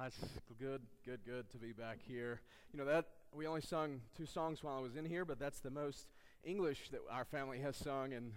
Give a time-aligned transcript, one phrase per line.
[0.00, 0.18] That's
[0.58, 2.40] good, good, good to be back here.
[2.72, 5.60] You know that we only sung two songs while I was in here, but that's
[5.60, 6.08] the most
[6.42, 8.32] English that our family has sung in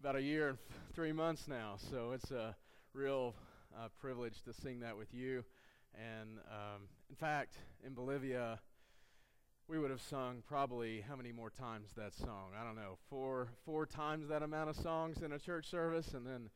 [0.00, 0.58] about a year and
[0.94, 1.74] three months now.
[1.76, 2.56] So it's a
[2.94, 3.34] real
[3.76, 5.44] uh, privilege to sing that with you.
[5.94, 8.58] And um, in fact, in Bolivia,
[9.68, 12.52] we would have sung probably how many more times that song?
[12.58, 16.26] I don't know, four four times that amount of songs in a church service, and
[16.26, 16.48] then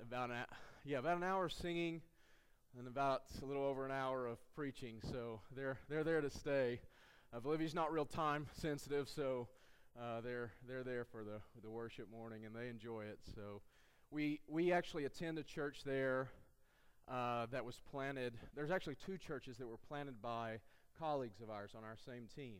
[0.00, 0.46] about an
[0.84, 2.00] yeah about an hour singing
[2.78, 5.00] and about a little over an hour of preaching.
[5.10, 6.80] So they're they're there to stay.
[7.34, 9.48] Uh, Bolivia's not real time sensitive, so
[10.00, 13.18] uh, they're they're there for the the worship morning, and they enjoy it.
[13.34, 13.62] So
[14.10, 16.30] we we actually attend a church there
[17.08, 18.34] uh, that was planted.
[18.54, 20.60] There's actually two churches that were planted by
[20.98, 22.58] colleagues of ours on our same team,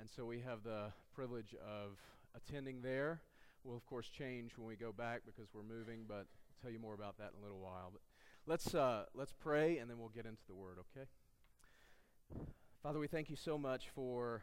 [0.00, 1.98] and so we have the privilege of
[2.34, 3.20] attending there.
[3.64, 6.26] We'll of course change when we go back because we're moving, but
[6.62, 7.90] tell you more about that in a little while.
[7.92, 8.00] But
[8.44, 11.06] Let's, uh, let's pray and then we'll get into the word, okay?
[12.82, 14.42] Father, we thank you so much for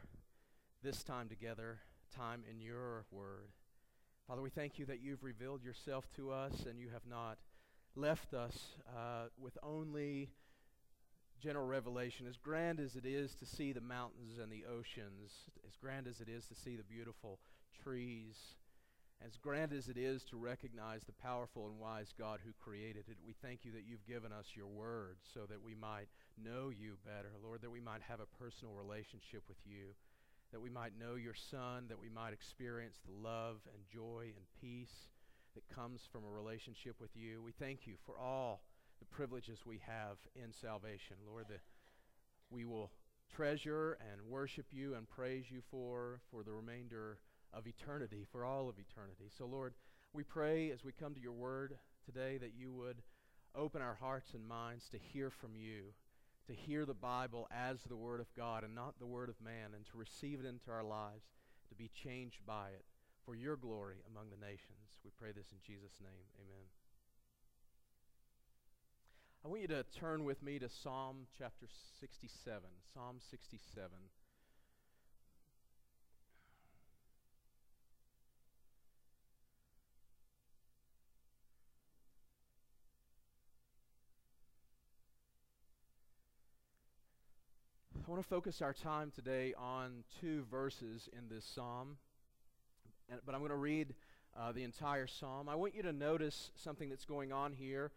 [0.82, 1.80] this time together,
[2.16, 3.50] time in your word.
[4.26, 7.36] Father, we thank you that you've revealed yourself to us and you have not
[7.94, 10.30] left us uh, with only
[11.38, 12.26] general revelation.
[12.26, 16.22] As grand as it is to see the mountains and the oceans, as grand as
[16.22, 17.38] it is to see the beautiful
[17.82, 18.54] trees
[19.24, 23.18] as grand as it is to recognize the powerful and wise God who created it,
[23.26, 26.08] we thank you that you've given us your word so that we might
[26.42, 29.92] know you better, Lord, that we might have a personal relationship with you,
[30.52, 34.44] that we might know your Son, that we might experience the love and joy and
[34.60, 35.08] peace
[35.54, 37.42] that comes from a relationship with you.
[37.42, 38.62] We thank you for all
[39.00, 41.60] the privileges we have in salvation, Lord, that
[42.50, 42.90] we will
[43.34, 47.18] treasure and worship you and praise you for for the remainder
[47.52, 49.30] of eternity, for all of eternity.
[49.36, 49.74] So, Lord,
[50.12, 53.02] we pray as we come to your word today that you would
[53.54, 55.92] open our hearts and minds to hear from you,
[56.46, 59.74] to hear the Bible as the word of God and not the word of man,
[59.74, 61.24] and to receive it into our lives,
[61.68, 62.84] to be changed by it
[63.24, 64.90] for your glory among the nations.
[65.04, 66.26] We pray this in Jesus' name.
[66.40, 66.66] Amen.
[69.44, 71.66] I want you to turn with me to Psalm chapter
[72.00, 72.60] 67.
[72.92, 73.88] Psalm 67.
[88.10, 91.96] I want to focus our time today on two verses in this psalm,
[93.24, 93.94] but I'm going to read
[94.36, 95.48] uh, the entire psalm.
[95.48, 97.92] I want you to notice something that's going on here,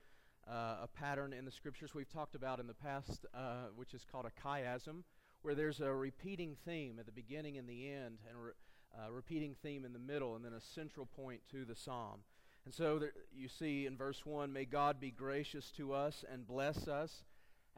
[0.47, 4.06] uh, a pattern in the scriptures we've talked about in the past, uh, which is
[4.12, 5.01] called a chiasm,
[5.41, 8.51] where there's a repeating theme at the beginning and the end, and a re-
[8.95, 12.19] uh, repeating theme in the middle, and then a central point to the psalm.
[12.66, 16.45] And so there, you see in verse 1 May God be gracious to us and
[16.45, 17.24] bless us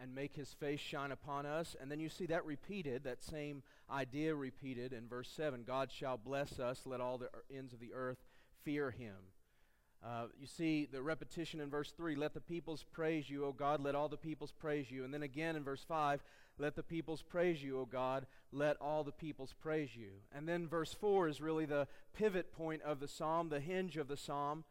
[0.02, 1.76] and make his face shine upon us.
[1.80, 6.18] And then you see that repeated, that same idea repeated in verse 7 God shall
[6.18, 8.18] bless us, let all the ends of the earth
[8.64, 9.16] fear him.
[10.06, 13.84] Uh, you see the repetition in verse 3 let the peoples praise you, O God,
[13.84, 15.04] let all the peoples praise you.
[15.04, 16.22] And then again in verse 5
[16.58, 20.12] let the peoples praise you, O God, let all the peoples praise you.
[20.34, 24.08] And then verse 4 is really the pivot point of the psalm, the hinge of
[24.08, 24.64] the psalm.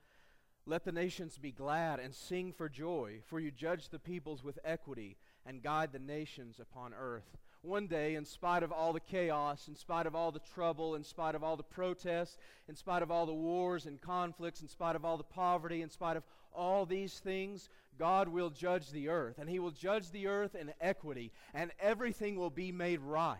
[0.66, 4.58] Let the nations be glad and sing for joy, for you judge the peoples with
[4.64, 7.36] equity and guide the nations upon earth.
[7.60, 11.04] One day, in spite of all the chaos, in spite of all the trouble, in
[11.04, 12.38] spite of all the protests,
[12.69, 15.91] in spite of all the wars and conflicts, in spite of all the poverty, in
[15.91, 19.38] spite of all these things, God will judge the earth.
[19.38, 23.38] And He will judge the earth in equity, and everything will be made right.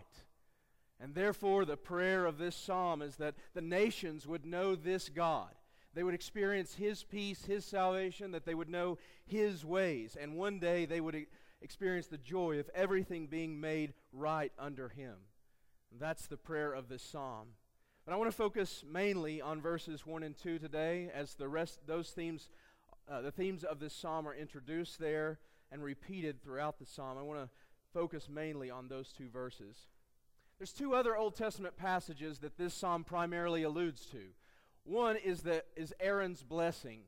[0.99, 5.49] And therefore, the prayer of this psalm is that the nations would know this God
[5.95, 10.17] they would experience His peace, His salvation, that they would know His ways.
[10.19, 11.25] And one day they would
[11.61, 15.15] experience the joy of everything being made right under Him.
[15.91, 17.47] And that's the prayer of this psalm.
[18.05, 21.79] But I want to focus mainly on verses 1 and 2 today as the rest,
[21.87, 22.49] those themes,
[23.09, 25.39] uh, the themes of this psalm are introduced there
[25.71, 27.17] and repeated throughout the psalm.
[27.17, 27.49] I want to
[27.93, 29.87] focus mainly on those two verses.
[30.59, 34.19] There's two other Old Testament passages that this psalm primarily alludes to.
[34.85, 37.01] One is, the, is Aaron's blessing,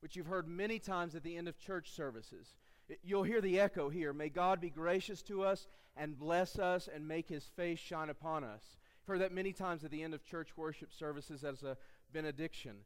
[0.00, 2.54] which you've heard many times at the end of church services.
[3.02, 4.12] You'll hear the echo here.
[4.12, 8.44] May God be gracious to us and bless us and make his face shine upon
[8.44, 8.76] us.
[9.02, 11.78] I've heard that many times at the end of church worship services as a
[12.12, 12.76] benediction.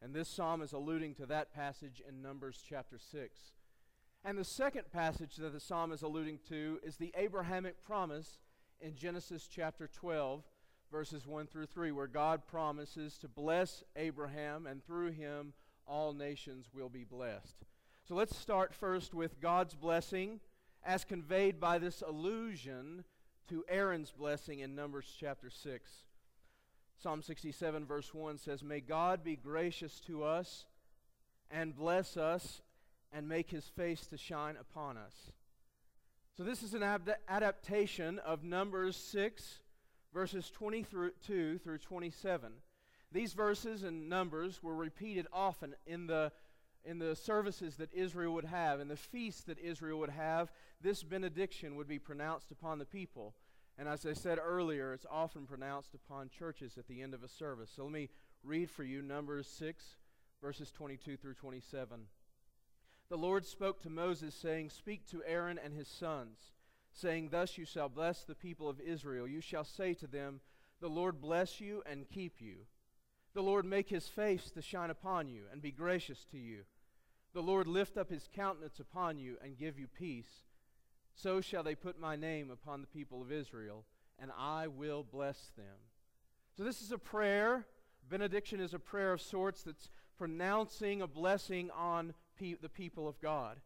[0.00, 3.40] And this psalm is alluding to that passage in Numbers chapter 6.
[4.24, 8.38] And the second passage that the psalm is alluding to is the Abrahamic promise
[8.80, 10.44] in Genesis chapter 12
[10.90, 15.52] verses 1 through 3, where God promises to bless Abraham, and through him
[15.86, 17.64] all nations will be blessed.
[18.08, 20.40] So let's start first with God's blessing
[20.84, 23.04] as conveyed by this allusion
[23.48, 25.90] to Aaron's blessing in Numbers chapter 6.
[26.98, 30.66] Psalm 67, verse 1 says, May God be gracious to us
[31.50, 32.62] and bless us
[33.12, 35.32] and make his face to shine upon us.
[36.36, 39.60] So, this is an ad- adaptation of Numbers 6,
[40.12, 42.52] verses 22 through 27.
[43.12, 46.32] These verses and Numbers were repeated often in the,
[46.84, 50.50] in the services that Israel would have, in the feasts that Israel would have.
[50.80, 53.34] This benediction would be pronounced upon the people.
[53.78, 57.28] And as I said earlier, it's often pronounced upon churches at the end of a
[57.28, 57.70] service.
[57.74, 58.08] So let me
[58.42, 59.96] read for you Numbers 6,
[60.40, 62.00] verses 22 through 27.
[63.08, 66.38] The Lord spoke to Moses, saying, Speak to Aaron and his sons,
[66.96, 69.28] saying, Thus you shall bless the people of Israel.
[69.28, 70.40] You shall say to them,
[70.80, 72.66] The Lord bless you and keep you.
[73.34, 76.62] The Lord make his face to shine upon you and be gracious to you.
[77.34, 80.46] The Lord lift up his countenance upon you and give you peace.
[81.14, 83.84] So shall they put my name upon the people of Israel,
[84.18, 85.76] and I will bless them.
[86.56, 87.66] So, this is a prayer.
[88.08, 93.20] Benediction is a prayer of sorts that's pronouncing a blessing on pe- the people of
[93.20, 93.58] God.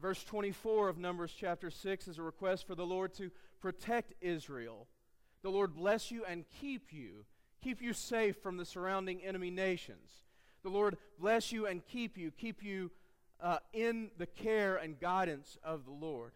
[0.00, 3.30] Verse 24 of Numbers chapter 6 is a request for the Lord to
[3.60, 4.86] protect Israel.
[5.42, 7.26] The Lord bless you and keep you,
[7.62, 10.24] keep you safe from the surrounding enemy nations.
[10.62, 12.90] The Lord bless you and keep you, keep you
[13.42, 16.32] uh, in the care and guidance of the Lord.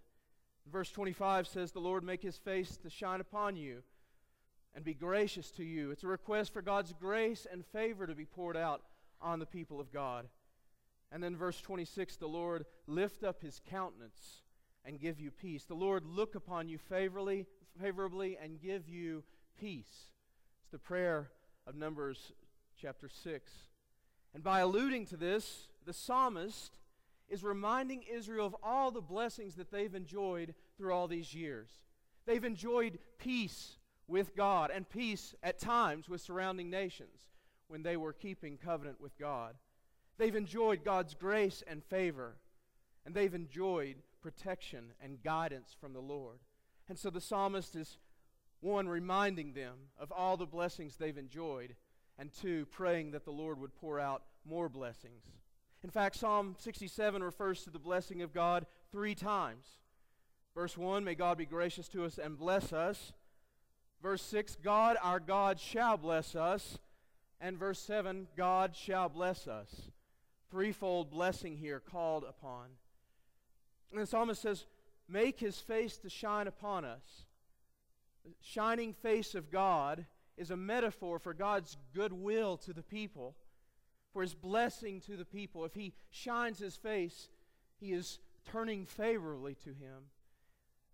[0.70, 3.82] Verse 25 says, The Lord make his face to shine upon you
[4.75, 5.90] and be gracious to you.
[5.90, 8.82] It's a request for God's grace and favor to be poured out
[9.22, 10.26] on the people of God.
[11.12, 14.42] And then verse 26 the Lord lift up his countenance
[14.84, 15.64] and give you peace.
[15.64, 17.46] The Lord look upon you favorably,
[17.80, 19.24] favorably and give you
[19.58, 20.10] peace.
[20.62, 21.30] It's the prayer
[21.66, 22.32] of Numbers
[22.80, 23.52] chapter 6.
[24.34, 26.76] And by alluding to this, the psalmist
[27.28, 31.70] is reminding Israel of all the blessings that they've enjoyed through all these years.
[32.26, 33.76] They've enjoyed peace
[34.06, 37.32] with God and peace at times with surrounding nations
[37.68, 39.54] when they were keeping covenant with God.
[40.19, 42.37] They've enjoyed God's grace and favor,
[43.05, 46.38] and they've enjoyed protection and guidance from the Lord.
[46.88, 47.99] And so the psalmist is,
[48.61, 51.75] one, reminding them of all the blessings they've enjoyed,
[52.19, 55.25] and two, praying that the Lord would pour out more blessings.
[55.82, 59.67] In fact, Psalm 67 refers to the blessing of God three times.
[60.55, 63.12] Verse 1, may God be gracious to us and bless us.
[64.00, 66.78] Verse 6, God our God shall bless us.
[67.40, 69.90] And verse 7, God shall bless us.
[70.50, 72.67] Threefold blessing here called upon.
[73.93, 74.67] And the psalmist says,
[75.08, 77.26] Make his face to shine upon us.
[78.25, 80.06] The shining face of God
[80.37, 83.37] is a metaphor for God's goodwill to the people
[84.14, 85.64] for his blessing to the people.
[85.64, 87.29] If he shines his face,
[87.79, 88.20] he is
[88.50, 90.08] turning favorably to him.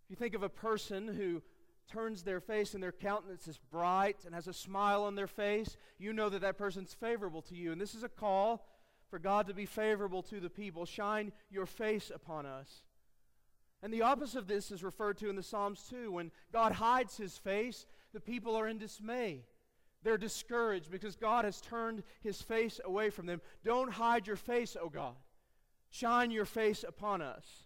[0.04, 1.42] If you think of a person who
[1.86, 5.76] turns their face and their countenance is bright and has a smile on their face,
[5.98, 7.72] you know that that person's favorable to you.
[7.72, 8.66] And this is a call
[9.10, 10.86] for God to be favorable to the people.
[10.86, 12.82] Shine your face upon us.
[13.82, 16.12] And the opposite of this is referred to in the Psalms too.
[16.12, 19.44] When God hides his face, the people are in dismay.
[20.02, 23.40] They're discouraged because God has turned his face away from them.
[23.64, 25.16] Don't hide your face, O God.
[25.90, 27.64] Shine your face upon us.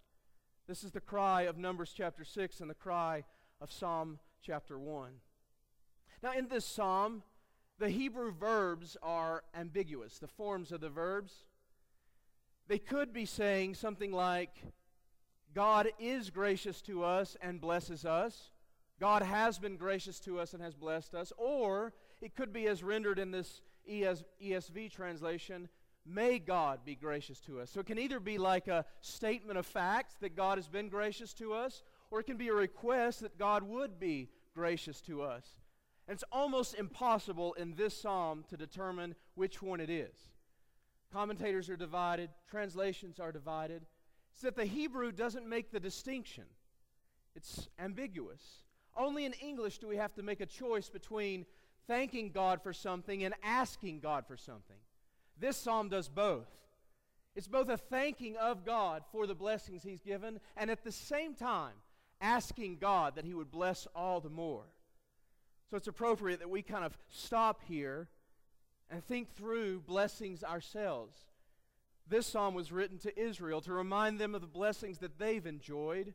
[0.67, 3.25] This is the cry of Numbers chapter 6 and the cry
[3.61, 5.11] of Psalm chapter 1.
[6.23, 7.23] Now, in this psalm,
[7.78, 11.45] the Hebrew verbs are ambiguous, the forms of the verbs.
[12.69, 14.50] They could be saying something like,
[15.54, 18.50] God is gracious to us and blesses us.
[19.00, 21.33] God has been gracious to us and has blessed us.
[21.37, 25.69] Or it could be as rendered in this ES, ESV translation,
[26.07, 27.71] may God be gracious to us.
[27.71, 31.35] So it can either be like a statement of fact that God has been gracious
[31.35, 35.45] to us, or it can be a request that God would be gracious to us.
[36.06, 40.14] And it's almost impossible in this psalm to determine which one it is.
[41.12, 43.82] Commentators are divided, translations are divided.
[44.32, 46.44] It's that the Hebrew doesn't make the distinction,
[47.34, 48.61] it's ambiguous.
[48.96, 51.46] Only in English do we have to make a choice between
[51.88, 54.76] thanking God for something and asking God for something.
[55.38, 56.46] This psalm does both.
[57.34, 61.34] It's both a thanking of God for the blessings He's given, and at the same
[61.34, 61.75] time,
[62.20, 64.66] asking God that He would bless all the more.
[65.71, 68.09] So it's appropriate that we kind of stop here
[68.90, 71.16] and think through blessings ourselves.
[72.06, 76.14] This psalm was written to Israel to remind them of the blessings that they've enjoyed.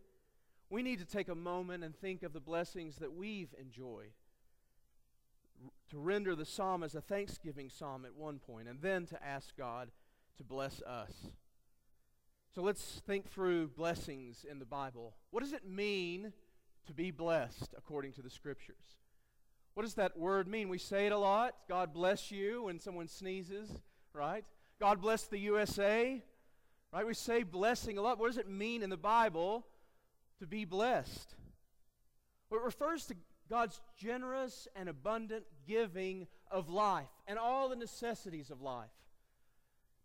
[0.69, 4.11] We need to take a moment and think of the blessings that we've enjoyed
[5.89, 9.57] to render the psalm as a thanksgiving psalm at one point, and then to ask
[9.57, 9.89] God
[10.37, 11.11] to bless us.
[12.53, 15.15] So let's think through blessings in the Bible.
[15.31, 16.33] What does it mean
[16.85, 18.97] to be blessed according to the Scriptures?
[19.73, 20.69] What does that word mean?
[20.69, 21.55] We say it a lot.
[21.67, 23.69] God bless you when someone sneezes,
[24.13, 24.43] right?
[24.79, 26.21] God bless the USA,
[26.91, 27.07] right?
[27.07, 28.19] We say blessing a lot.
[28.19, 29.65] What does it mean in the Bible
[30.39, 31.35] to be blessed?
[32.49, 33.15] Well, it refers to
[33.49, 38.89] God's generous and abundant giving of life and all the necessities of life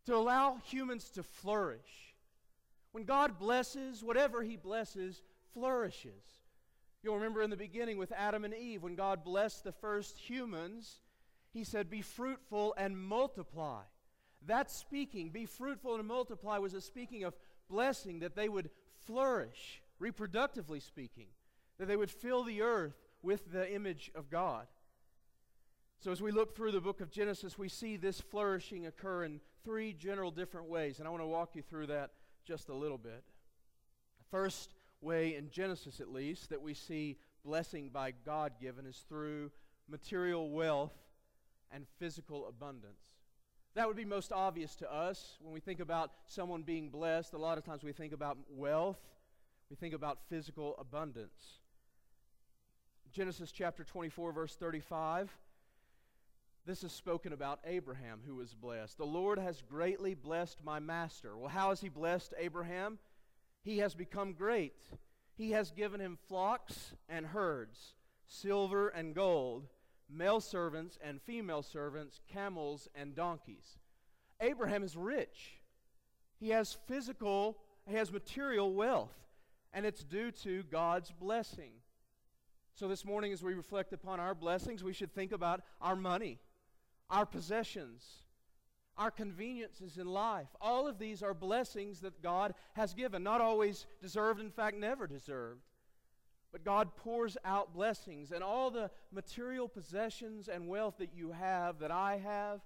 [0.07, 2.15] to allow humans to flourish.
[2.93, 6.44] When God blesses, whatever He blesses flourishes.
[7.05, 11.01] You'll remember in the beginning with Adam and Eve, when God blessed the first humans,
[11.53, 13.83] He said, Be fruitful and multiply.
[14.47, 17.35] That speaking, be fruitful and multiply, was a speaking of
[17.69, 18.71] blessing, that they would
[19.07, 21.27] flourish, reproductively speaking,
[21.79, 24.67] that they would fill the earth with the image of God.
[26.01, 29.41] So, as we look through the book of Genesis, we see this flourishing occur in
[29.63, 32.13] three general different ways, and I want to walk you through that
[32.47, 33.25] just a little bit.
[34.31, 34.74] First,
[35.05, 39.51] way, in Genesis at least, that we see blessing by God given is through
[39.89, 40.95] material wealth
[41.71, 43.01] and physical abundance.
[43.75, 47.35] That would be most obvious to us when we think about someone being blessed.
[47.35, 49.01] A lot of times we think about wealth,
[49.69, 51.59] we think about physical abundance.
[53.13, 55.31] Genesis chapter 24, verse 35.
[56.67, 58.97] This is spoken about Abraham, who was blessed.
[58.97, 61.37] The Lord has greatly blessed my master.
[61.37, 62.99] Well, how has he blessed Abraham?
[63.65, 64.77] He has become great.
[65.37, 67.95] He has given him flocks and herds,
[68.27, 69.67] silver and gold,
[70.09, 73.79] male servants and female servants, camels and donkeys.
[74.41, 75.61] Abraham is rich.
[76.39, 79.15] He has physical, he has material wealth,
[79.73, 81.73] and it's due to God's blessing.
[82.75, 86.39] So this morning, as we reflect upon our blessings, we should think about our money,
[87.09, 88.24] our possessions,
[88.97, 90.49] our conveniences in life.
[90.61, 95.07] All of these are blessings that God has given, not always deserved, in fact, never
[95.07, 95.63] deserved.
[96.53, 101.81] But God pours out blessings, and all the material possessions and wealth that you have,
[101.81, 102.61] that I have,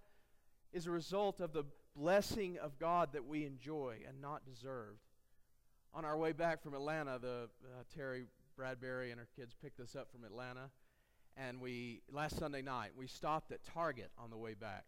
[0.72, 1.64] is a result of the
[1.96, 5.00] blessing of God that we enjoy and not deserved.
[5.94, 9.96] On our way back from Atlanta, the uh, Terry Bradbury and her kids picked us
[9.96, 10.68] up from Atlanta,
[11.38, 14.84] and we last Sunday night we stopped at Target on the way back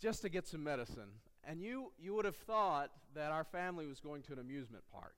[0.00, 1.10] just to get some medicine.
[1.44, 5.14] And you, you would have thought that our family was going to an amusement park.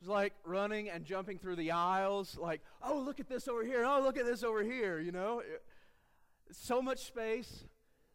[0.00, 3.64] It was like running and jumping through the aisles, like, oh, look at this over
[3.64, 5.42] here, oh, look at this over here, you know?
[6.50, 7.64] So much space,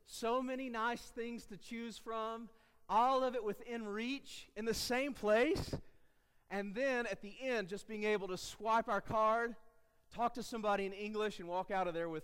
[0.06, 2.50] so many nice things to choose from,
[2.88, 5.74] all of it within reach in the same place.
[6.51, 9.56] And then at the end, just being able to swipe our card,
[10.13, 12.24] talk to somebody in English, and walk out of there with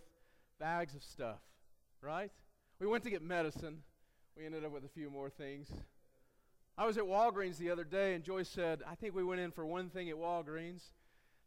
[0.60, 1.40] bags of stuff,
[2.02, 2.32] right?
[2.80, 3.84] We went to get medicine.
[4.38, 5.70] We ended up with a few more things.
[6.78, 9.52] I was at Walgreens the other day, and Joyce said, I think we went in
[9.52, 10.92] for one thing at Walgreens.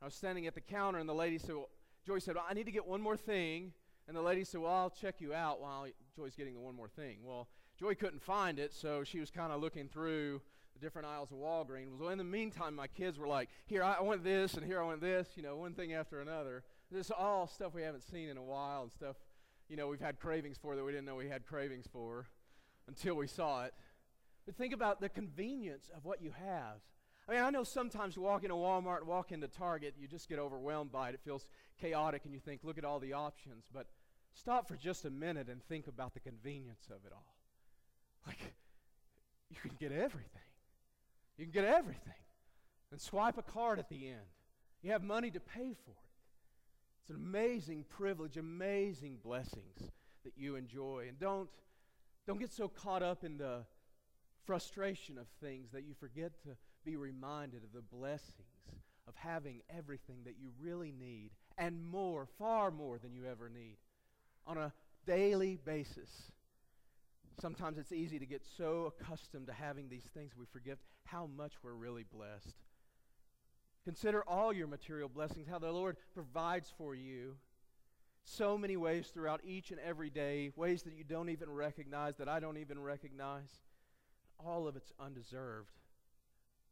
[0.01, 1.69] I was standing at the counter, and the lady said, well,
[2.07, 3.73] Joyce said, well, I need to get one more thing.
[4.09, 6.89] And the lady said, Well, I'll check you out while Joy's getting the one more
[6.89, 7.19] thing.
[7.23, 7.47] Well,
[7.79, 10.41] Joy couldn't find it, so she was kind of looking through
[10.73, 11.99] the different aisles of Walgreens.
[11.99, 14.85] Well, in the meantime, my kids were like, Here, I want this, and here I
[14.85, 16.65] want this, you know, one thing after another.
[16.91, 19.17] This is all stuff we haven't seen in a while and stuff
[19.69, 22.27] you know, we've had cravings for that we didn't know we had cravings for
[22.87, 23.75] until we saw it.
[24.47, 26.79] But think about the convenience of what you have.
[27.29, 30.39] I mean, I know sometimes you walk into Walmart walk into Target, you just get
[30.39, 31.15] overwhelmed by it.
[31.15, 31.47] It feels
[31.79, 33.67] chaotic, and you think, look at all the options.
[33.73, 33.87] But
[34.33, 37.37] stop for just a minute and think about the convenience of it all.
[38.27, 38.55] Like,
[39.51, 40.41] you can get everything.
[41.37, 42.13] You can get everything.
[42.91, 44.27] And swipe a card at the end.
[44.83, 46.08] You have money to pay for it.
[47.09, 49.79] It's an amazing privilege, amazing blessings
[50.25, 51.07] that you enjoy.
[51.09, 51.49] And don't,
[52.27, 53.65] don't get so caught up in the
[54.45, 56.51] frustration of things that you forget to
[56.85, 58.35] be reminded of the blessings
[59.07, 63.79] of having everything that you really need and more, far more than you ever need
[64.47, 64.75] on a
[65.07, 66.11] daily basis.
[67.41, 71.55] Sometimes it's easy to get so accustomed to having these things we forget how much
[71.63, 72.55] we're really blessed.
[73.89, 77.37] Consider all your material blessings, how the Lord provides for you.
[78.23, 82.29] So many ways throughout each and every day, ways that you don't even recognize, that
[82.29, 83.49] I don't even recognize.
[84.45, 85.71] All of it's undeserved.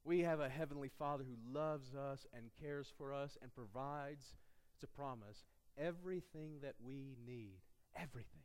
[0.04, 4.34] We have a Heavenly Father who loves us and cares for us and provides,
[4.74, 5.46] it's a promise,
[5.78, 7.60] everything that we need.
[7.96, 8.42] Everything.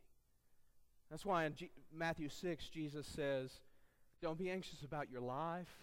[1.10, 3.52] That's why in G- Matthew 6, Jesus says,
[4.22, 5.76] Don't be anxious about your life,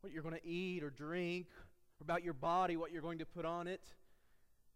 [0.00, 1.48] what you're going to eat or drink,
[2.02, 3.82] about your body, what you're going to put on it.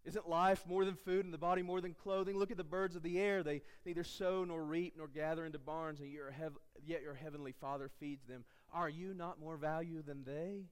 [0.05, 2.39] Isn't life more than food and the body more than clothing?
[2.39, 3.43] Look at the birds of the air.
[3.43, 7.53] They neither sow nor reap nor gather into barns, and your hev- yet your heavenly
[7.53, 8.45] Father feeds them.
[8.73, 10.67] Are you not more value than they?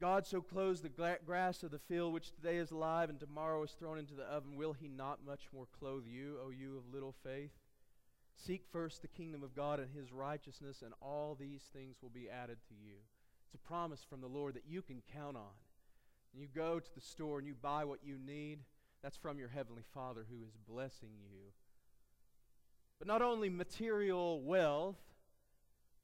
[0.00, 3.62] God so clothes the gra- grass of the field, which today is alive and tomorrow
[3.64, 4.54] is thrown into the oven.
[4.54, 7.52] Will he not much more clothe you, O you of little faith?
[8.36, 12.28] Seek first the kingdom of God and his righteousness, and all these things will be
[12.28, 12.96] added to you.
[13.54, 15.54] It's a promise from the Lord that you can count on.
[16.32, 18.58] And you go to the store and you buy what you need,
[19.00, 21.52] that's from your heavenly Father who is blessing you.
[22.98, 24.98] But not only material wealth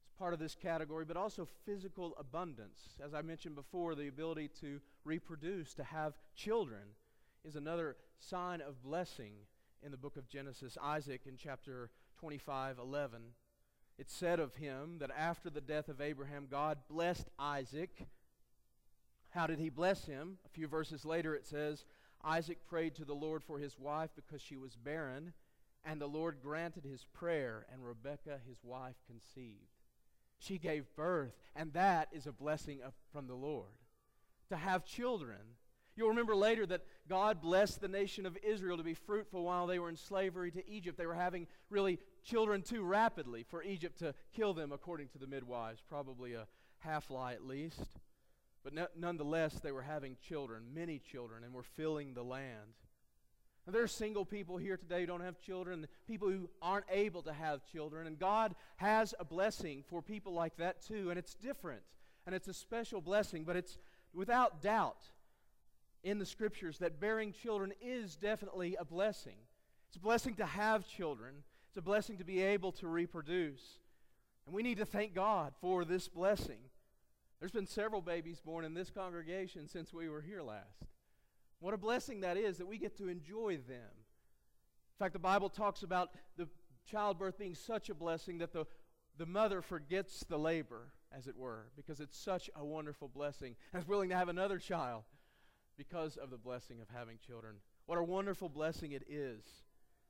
[0.05, 2.79] is part of this category, but also physical abundance.
[3.03, 6.83] As I mentioned before, the ability to reproduce, to have children,
[7.43, 9.33] is another sign of blessing
[9.83, 10.77] in the book of Genesis.
[10.81, 13.21] Isaac in chapter 25 11.
[14.01, 18.07] It said of him that after the death of Abraham, God blessed Isaac.
[19.29, 20.39] How did he bless him?
[20.43, 21.85] A few verses later, it says,
[22.23, 25.33] Isaac prayed to the Lord for his wife because she was barren,
[25.85, 29.69] and the Lord granted his prayer, and Rebekah, his wife, conceived.
[30.39, 33.69] She gave birth, and that is a blessing of, from the Lord.
[34.49, 35.41] To have children.
[35.95, 39.79] You'll remember later that God blessed the nation of Israel to be fruitful while they
[39.79, 40.97] were in slavery to Egypt.
[40.97, 45.27] They were having really children too rapidly for Egypt to kill them, according to the
[45.27, 46.47] midwives, probably a
[46.79, 47.81] half lie at least.
[48.63, 52.75] But no, nonetheless, they were having children, many children, and were filling the land.
[53.65, 57.21] Now, there are single people here today who don't have children, people who aren't able
[57.23, 61.35] to have children, and God has a blessing for people like that too, and it's
[61.35, 61.81] different,
[62.25, 63.77] and it's a special blessing, but it's
[64.13, 65.03] without doubt
[66.03, 69.37] in the scriptures that bearing children is definitely a blessing.
[69.87, 73.79] It's a blessing to have children, it's a blessing to be able to reproduce.
[74.45, 76.59] And we need to thank God for this blessing.
[77.39, 80.85] There's been several babies born in this congregation since we were here last.
[81.59, 83.91] What a blessing that is that we get to enjoy them.
[83.95, 86.47] In fact, the Bible talks about the
[86.89, 88.65] childbirth being such a blessing that the,
[89.17, 93.81] the mother forgets the labor, as it were, because it's such a wonderful blessing and
[93.81, 95.03] is willing to have another child
[95.77, 97.55] because of the blessing of having children.
[97.85, 99.43] What a wonderful blessing it is.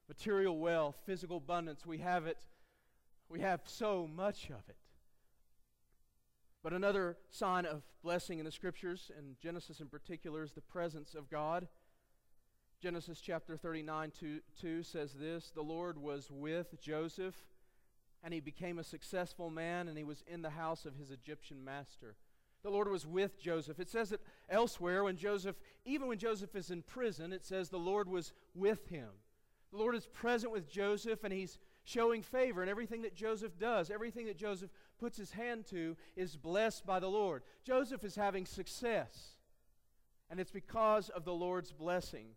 [0.07, 2.45] Material wealth, physical abundance, we have it.
[3.29, 4.75] We have so much of it.
[6.63, 11.15] But another sign of blessing in the scriptures, and Genesis in particular, is the presence
[11.15, 11.67] of God.
[12.81, 17.35] Genesis chapter 39 2, 2 says this The Lord was with Joseph,
[18.23, 21.63] and he became a successful man, and he was in the house of his Egyptian
[21.63, 22.15] master.
[22.63, 23.79] The Lord was with Joseph.
[23.79, 27.77] It says it elsewhere when Joseph, even when Joseph is in prison, it says the
[27.77, 29.09] Lord was with him.
[29.71, 33.89] The Lord is present with Joseph, and he's showing favor in everything that Joseph does.
[33.89, 34.69] Everything that Joseph
[34.99, 37.43] puts his hand to is blessed by the Lord.
[37.63, 39.37] Joseph is having success,
[40.29, 42.27] and it's because of the Lord's blessing.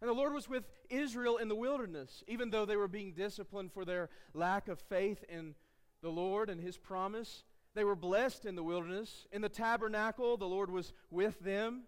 [0.00, 3.72] And the Lord was with Israel in the wilderness, even though they were being disciplined
[3.72, 5.54] for their lack of faith in
[6.02, 7.44] the Lord and his promise.
[7.74, 9.26] They were blessed in the wilderness.
[9.32, 11.82] In the tabernacle, the Lord was with them.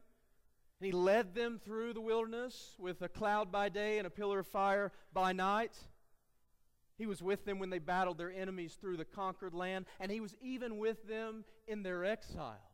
[0.81, 4.40] And he led them through the wilderness with a cloud by day and a pillar
[4.40, 5.77] of fire by night.
[6.97, 10.20] He was with them when they battled their enemies through the conquered land, and He
[10.20, 12.70] was even with them in their exile.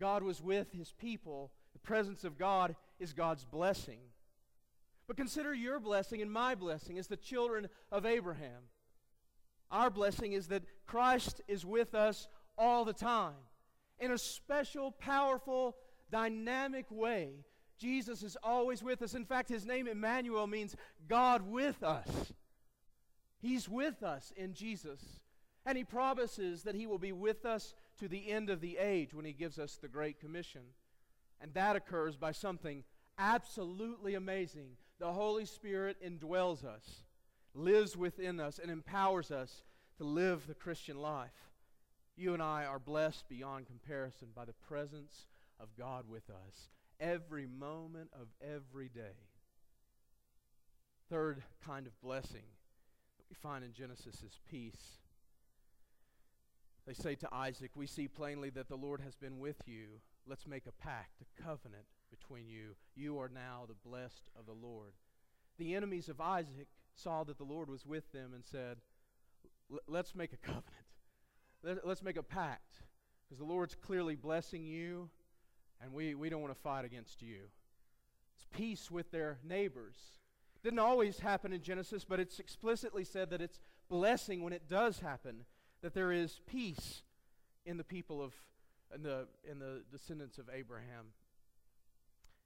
[0.00, 1.52] God was with His people.
[1.72, 4.00] The presence of God is God's blessing.
[5.06, 8.62] But consider your blessing and my blessing as the children of Abraham.
[9.72, 13.34] Our blessing is that Christ is with us all the time
[13.98, 15.76] in a special, powerful,
[16.10, 17.44] dynamic way.
[17.78, 19.14] Jesus is always with us.
[19.14, 20.76] In fact, his name Emmanuel means
[21.08, 22.32] God with us.
[23.40, 25.00] He's with us in Jesus.
[25.64, 29.14] And He promises that He will be with us to the end of the age
[29.14, 30.62] when He gives us the Great Commission.
[31.40, 32.84] And that occurs by something
[33.18, 34.76] absolutely amazing.
[34.98, 37.01] The Holy Spirit indwells us,
[37.54, 39.62] lives within us, and empowers us
[39.98, 41.30] to live the Christian life.
[42.16, 45.26] You and I are blessed beyond comparison by the presence
[45.58, 49.18] of God with us every moment of every day.
[51.10, 52.44] Third kind of blessing
[53.18, 54.98] that we find in Genesis is peace.
[56.86, 60.00] They say to Isaac, We see plainly that the Lord has been with you.
[60.26, 62.76] Let's make a pact, a covenant between you.
[62.94, 64.92] You are now the blessed of the Lord.
[65.58, 68.78] The enemies of Isaac saw that the Lord was with them and said,
[69.86, 70.66] Let's make a covenant.
[71.84, 72.74] Let's make a pact.
[73.24, 75.08] Because the Lord's clearly blessing you,
[75.82, 77.38] and we, we don't want to fight against you.
[78.36, 79.96] It's peace with their neighbors.
[80.62, 85.00] Didn't always happen in Genesis, but it's explicitly said that it's blessing when it does
[85.00, 85.44] happen,
[85.82, 87.02] that there is peace
[87.64, 88.34] in the people of,
[88.94, 91.06] in the, in the descendants of Abraham.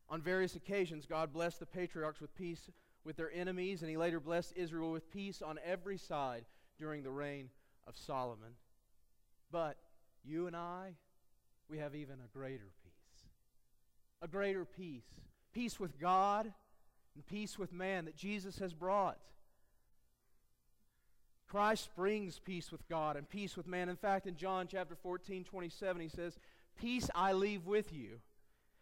[0.09, 2.71] On various occasions, God blessed the patriarchs with peace
[3.07, 6.45] with their enemies, and he later blessed Israel with peace on every side
[6.79, 7.49] during the reign
[7.87, 8.57] of Solomon.
[9.53, 9.77] But
[10.25, 10.97] you and I,
[11.71, 13.25] we have even a greater peace.
[14.21, 15.07] A greater peace.
[15.55, 16.53] Peace with God
[17.15, 19.19] and peace with man that Jesus has brought.
[21.49, 23.89] Christ brings peace with God and peace with man.
[23.89, 26.39] In fact, in John chapter 14, 27, he says,
[26.77, 28.19] Peace I leave with you.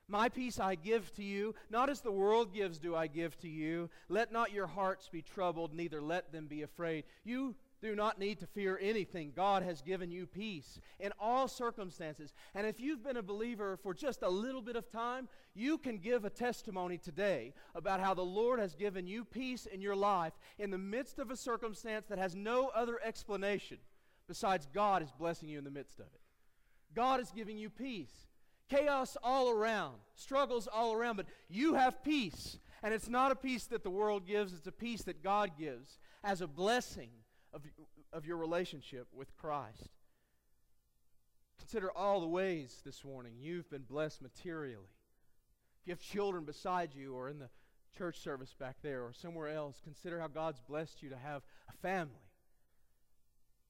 [0.07, 3.49] My peace I give to you, not as the world gives do I give to
[3.49, 3.88] you.
[4.09, 7.05] Let not your hearts be troubled, neither let them be afraid.
[7.25, 9.33] You do not need to fear anything.
[9.35, 12.33] God has given you peace in all circumstances.
[12.55, 15.99] And if you've been a believer for just a little bit of time, you can
[15.99, 20.33] give a testimony today about how the Lord has given you peace in your life
[20.59, 23.79] in the midst of a circumstance that has no other explanation
[24.29, 26.21] besides God is blessing you in the midst of it.
[26.95, 28.29] God is giving you peace.
[28.70, 32.59] Chaos all around, struggles all around, but you have peace.
[32.83, 35.98] And it's not a peace that the world gives, it's a peace that God gives
[36.22, 37.11] as a blessing
[37.53, 37.62] of,
[38.12, 39.88] of your relationship with Christ.
[41.59, 44.90] Consider all the ways this morning you've been blessed materially.
[45.81, 47.48] If you have children beside you or in the
[47.96, 51.72] church service back there or somewhere else, consider how God's blessed you to have a
[51.72, 52.29] family.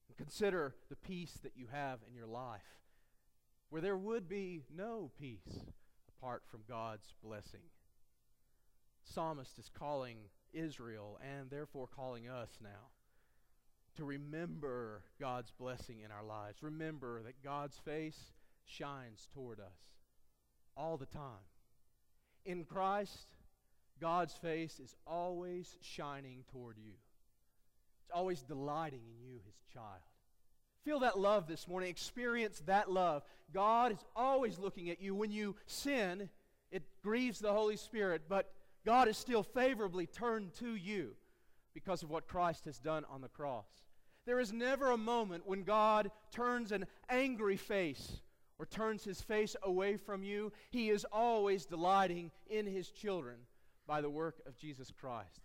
[0.07, 2.61] And consider the peace that you have in your life,
[3.69, 5.63] where there would be no peace
[6.17, 7.61] apart from God's blessing.
[9.03, 10.17] Psalmist is calling
[10.53, 12.89] Israel and therefore calling us now
[13.97, 16.61] to remember God's blessing in our lives.
[16.61, 18.19] Remember that God's face
[18.65, 19.77] shines toward us
[20.75, 21.45] all the time.
[22.45, 23.35] In Christ,
[24.01, 26.93] God's face is always shining toward you.
[28.03, 30.01] It's always delighting in you, his child.
[30.85, 31.89] Feel that love this morning.
[31.89, 33.23] Experience that love.
[33.51, 35.15] God is always looking at you.
[35.15, 36.29] When you sin,
[36.71, 38.51] it grieves the Holy Spirit, but
[38.85, 41.15] God is still favorably turned to you
[41.73, 43.65] because of what Christ has done on the cross.
[44.27, 48.21] There is never a moment when God turns an angry face
[48.59, 50.53] or turns his face away from you.
[50.69, 53.37] He is always delighting in his children
[53.87, 55.41] by the work of Jesus Christ.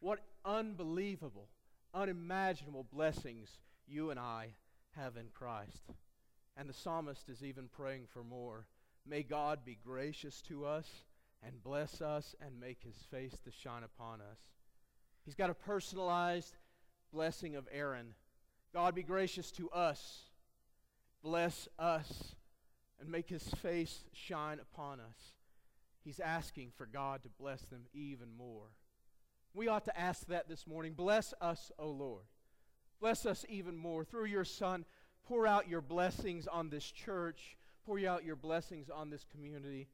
[0.00, 1.48] What unbelievable,
[1.92, 4.54] unimaginable blessings you and I
[4.98, 5.82] have in Christ.
[6.56, 8.66] And the psalmist is even praying for more.
[9.06, 10.88] May God be gracious to us
[11.46, 14.38] and bless us and make his face to shine upon us.
[15.24, 16.56] He's got a personalized
[17.12, 18.14] blessing of Aaron.
[18.74, 20.22] God be gracious to us,
[21.22, 22.34] bless us,
[23.00, 25.34] and make his face shine upon us.
[26.04, 28.66] He's asking for God to bless them even more.
[29.54, 30.92] We ought to ask that this morning.
[30.94, 32.24] Bless us, O Lord.
[33.00, 34.04] Bless us even more.
[34.04, 34.84] Through your Son,
[35.26, 37.56] pour out your blessings on this church.
[37.86, 39.88] Pour out your blessings on this community.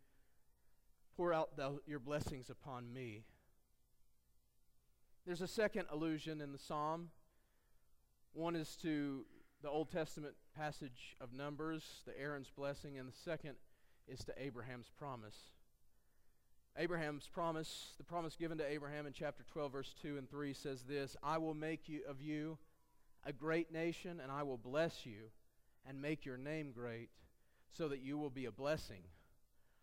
[1.17, 3.25] Pour out the, your blessings upon me.
[5.27, 7.11] There's a second allusion in the psalm.
[8.33, 9.25] One is to
[9.63, 13.55] the Old Testament passage of Numbers, the Aaron's blessing, and the second
[14.07, 15.37] is to Abraham's promise.
[16.77, 20.83] Abraham's promise, the promise given to Abraham in chapter 12, verse 2 and 3 says
[20.83, 22.59] this I will make you of you
[23.27, 25.31] a great nation, and I will bless you
[25.87, 27.11] and make your name great,
[27.73, 29.03] so that you will be a blessing.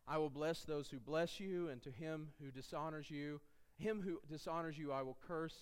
[0.07, 3.39] I will bless those who bless you, and to him who dishonors you,
[3.77, 5.55] him who dishonors you, I will curse,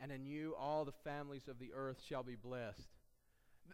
[0.00, 2.88] and in you all the families of the earth shall be blessed.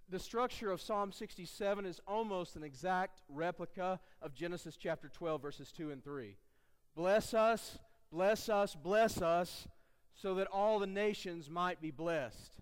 [0.09, 5.73] The structure of Psalm 67 is almost an exact replica of Genesis chapter 12, verses
[5.73, 6.37] 2 and 3.
[6.95, 7.79] Bless us,
[8.11, 9.69] bless us, bless us,
[10.15, 12.53] so that all the nations might be blessed.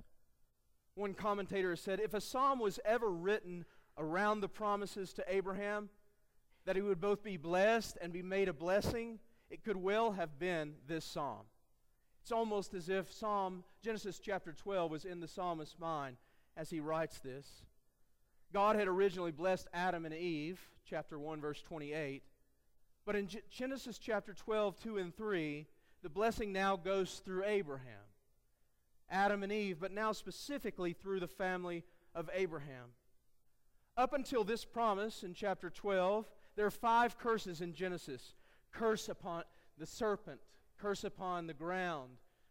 [0.99, 3.65] One commentator said if a psalm was ever written
[3.97, 5.91] around the promises to Abraham,
[6.65, 10.41] that he would both be blessed and be made a blessing, it could well have
[10.41, 11.47] been this psalm.
[12.21, 16.17] It's almost as if Psalm Genesis chapter 12 was in the psalmist's mind
[16.57, 17.47] as he writes this.
[18.53, 22.25] God had originally blessed Adam and Eve, chapter 1 verse 28.
[23.07, 25.65] But in Genesis chapter 12, 2 and 3,
[26.03, 28.08] the blessing now goes through Abraham,
[29.11, 32.93] Adam and Eve, but now specifically through the family of Abraham.
[33.97, 38.35] Up until this promise in chapter 12, there are five curses in Genesis
[38.73, 39.45] curse upon
[39.79, 40.41] the serpent,
[40.79, 42.11] curse upon the ground,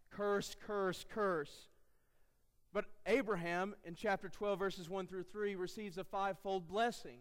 [0.09, 1.69] curse, curse, curse.
[2.73, 7.19] But Abraham, in chapter 12, verses 1 through 3, receives a fivefold blessing.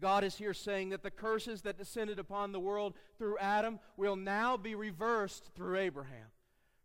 [0.00, 4.16] God is here saying that the curses that descended upon the world through Adam will
[4.16, 6.26] now be reversed through Abraham.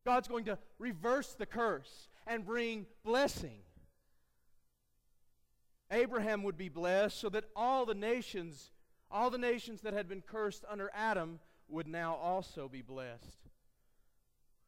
[0.06, 3.60] God's going to reverse the curse and bring blessing.
[5.92, 8.72] Abraham would be blessed so that all the nations,
[9.12, 11.40] all the nations that had been cursed under Adam,
[11.70, 13.50] would now also be blessed.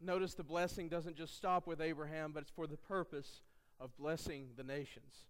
[0.01, 3.41] Notice the blessing doesn't just stop with Abraham, but it's for the purpose
[3.79, 5.25] of blessing the nations.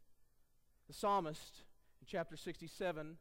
[0.88, 1.63] The psalmist
[2.02, 3.18] in chapter 67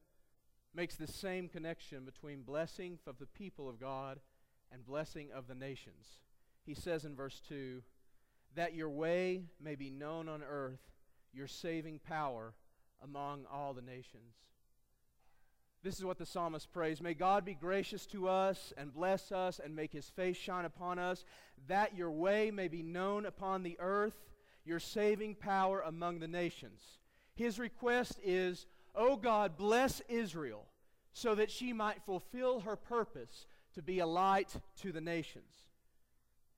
[0.75, 4.18] makes the same connection between blessing of the people of God
[4.73, 6.07] and blessing of the nations.
[6.64, 7.83] He says in verse 2
[8.55, 10.81] that your way may be known on earth,
[11.33, 12.55] your saving power
[13.03, 14.35] among all the nations.
[15.83, 17.03] This is what the psalmist prays.
[17.03, 20.98] May God be gracious to us and bless us and make his face shine upon
[20.98, 21.27] us,
[21.66, 24.16] that your way may be known upon the earth,
[24.64, 26.81] your saving power among the nations.
[27.35, 30.64] His request is, O God, bless Israel
[31.12, 35.66] so that she might fulfill her purpose to be a light to the nations.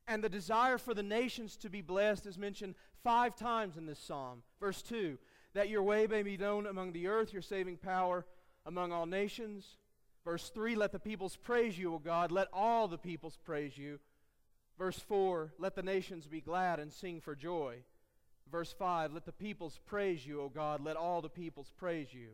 [0.08, 3.98] And the desire for the nations to be blessed is mentioned five times in this
[3.98, 4.42] psalm.
[4.60, 5.18] Verse 2
[5.56, 8.26] that your way may be known among the earth, your saving power
[8.66, 9.78] among all nations.
[10.22, 12.30] Verse 3 Let the peoples praise you, O God.
[12.30, 13.98] Let all the peoples praise you.
[14.78, 17.78] Verse 4 Let the nations be glad and sing for joy.
[18.52, 20.80] Verse 5 Let the peoples praise you, O God.
[20.82, 22.28] Let all the peoples praise you.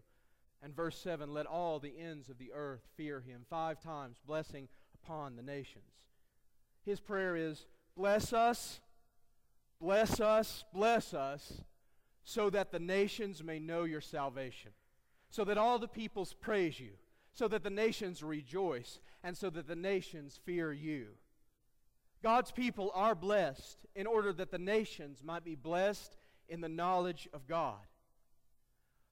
[0.61, 3.47] And verse 7 Let all the ends of the earth fear him.
[3.49, 5.85] Five times, blessing upon the nations.
[6.85, 7.67] His prayer is
[7.97, 8.81] Bless us,
[9.81, 11.63] bless us, bless us,
[12.25, 14.71] so that the nations may know your salvation,
[15.31, 16.93] so that all the peoples praise you,
[17.33, 21.09] so that the nations rejoice, and so that the nations fear you.
[22.23, 26.17] God's people are blessed in order that the nations might be blessed
[26.49, 27.81] in the knowledge of God.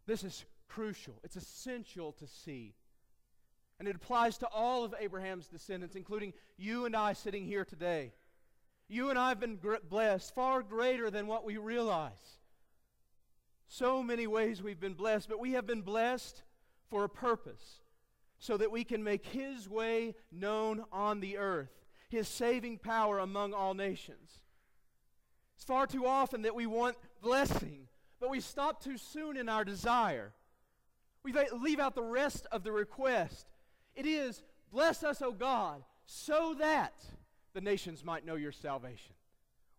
[0.07, 2.75] This is crucial, it's essential to see.
[3.81, 8.13] And it applies to all of Abraham's descendants, including you and I sitting here today.
[8.89, 12.39] You and I have been blessed far greater than what we realize.
[13.69, 16.43] So many ways we've been blessed, but we have been blessed
[16.91, 17.81] for a purpose
[18.39, 21.71] so that we can make His way known on the earth,
[22.11, 24.43] His saving power among all nations.
[25.57, 27.89] It's far too often that we want blessing,
[28.21, 30.35] but we stop too soon in our desire.
[31.23, 33.47] We leave out the rest of the request.
[33.95, 36.95] It is, Bless us, O God, so that
[37.55, 39.15] the nations might know your salvation.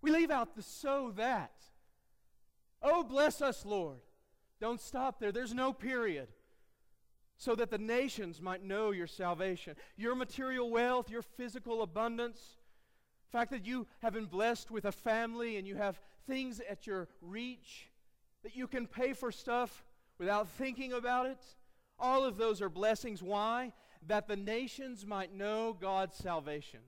[0.02, 1.52] We leave out the so that.
[2.82, 4.00] Oh, bless us, Lord.
[4.60, 5.32] Don't stop there.
[5.32, 6.28] There's no period.
[7.38, 9.76] So that the nations might know your salvation.
[9.96, 12.40] Your material wealth, your physical abundance,
[13.32, 16.86] the fact that you have been blessed with a family and you have things at
[16.86, 17.90] your reach,
[18.44, 19.86] that you can pay for stuff
[20.20, 21.40] without thinking about it.
[21.98, 23.24] All of those are blessings.
[23.24, 23.74] Why?
[24.08, 26.80] That the nations might know God's salvation.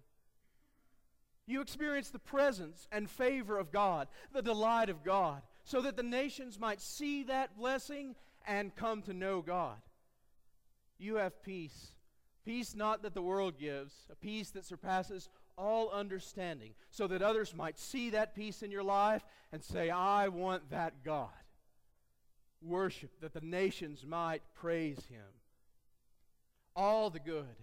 [1.46, 6.04] You experience the presence and favor of God, the delight of God, so that the
[6.04, 8.16] nations might see that blessing
[8.48, 9.78] and come to know God.
[10.98, 11.94] You have peace.
[12.46, 17.56] Peace not that the world gives, a peace that surpasses all understanding, so that others
[17.56, 21.30] might see that peace in your life and say, I want that God
[22.62, 25.26] worship, that the nations might praise him.
[26.76, 27.56] All the good,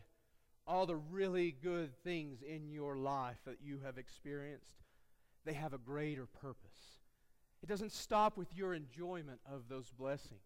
[0.67, 4.85] all the really good things in your life that you have experienced,
[5.45, 6.99] they have a greater purpose.
[7.63, 10.41] It doesn't stop with your enjoyment of those blessings.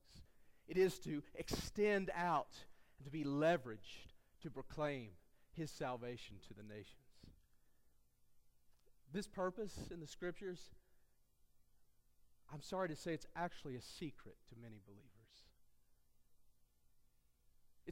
[0.66, 2.56] It is to extend out
[2.98, 4.08] and to be leveraged
[4.42, 5.10] to proclaim
[5.52, 6.88] his salvation to the nations.
[9.12, 10.70] This purpose in the scriptures
[12.52, 15.13] I'm sorry to say it's actually a secret to many believers.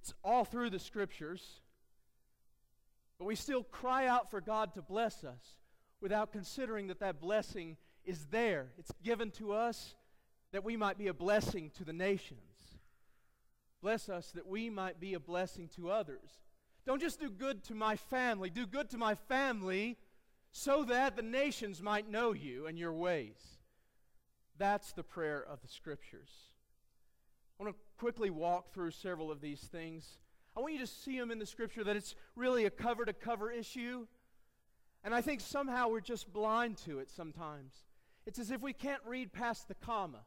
[0.02, 1.60] It's all through the scriptures,
[3.20, 5.60] but we still cry out for God to bless us
[6.00, 8.72] without considering that that blessing is there.
[8.78, 9.94] It's given to us
[10.50, 12.40] that we might be a blessing to the nations.
[13.80, 16.40] Bless us that we might be a blessing to others.
[16.84, 19.98] Don't just do good to my family, do good to my family
[20.50, 23.38] so that the nations might know you and your ways.
[24.58, 26.51] That's the prayer of the Scriptures.
[27.62, 30.18] I want to quickly walk through several of these things.
[30.56, 33.12] I want you to see them in the Scripture that it's really a cover to
[33.12, 34.08] cover issue.
[35.04, 37.84] And I think somehow we're just blind to it sometimes.
[38.26, 40.24] It's as if we can't read past the comma.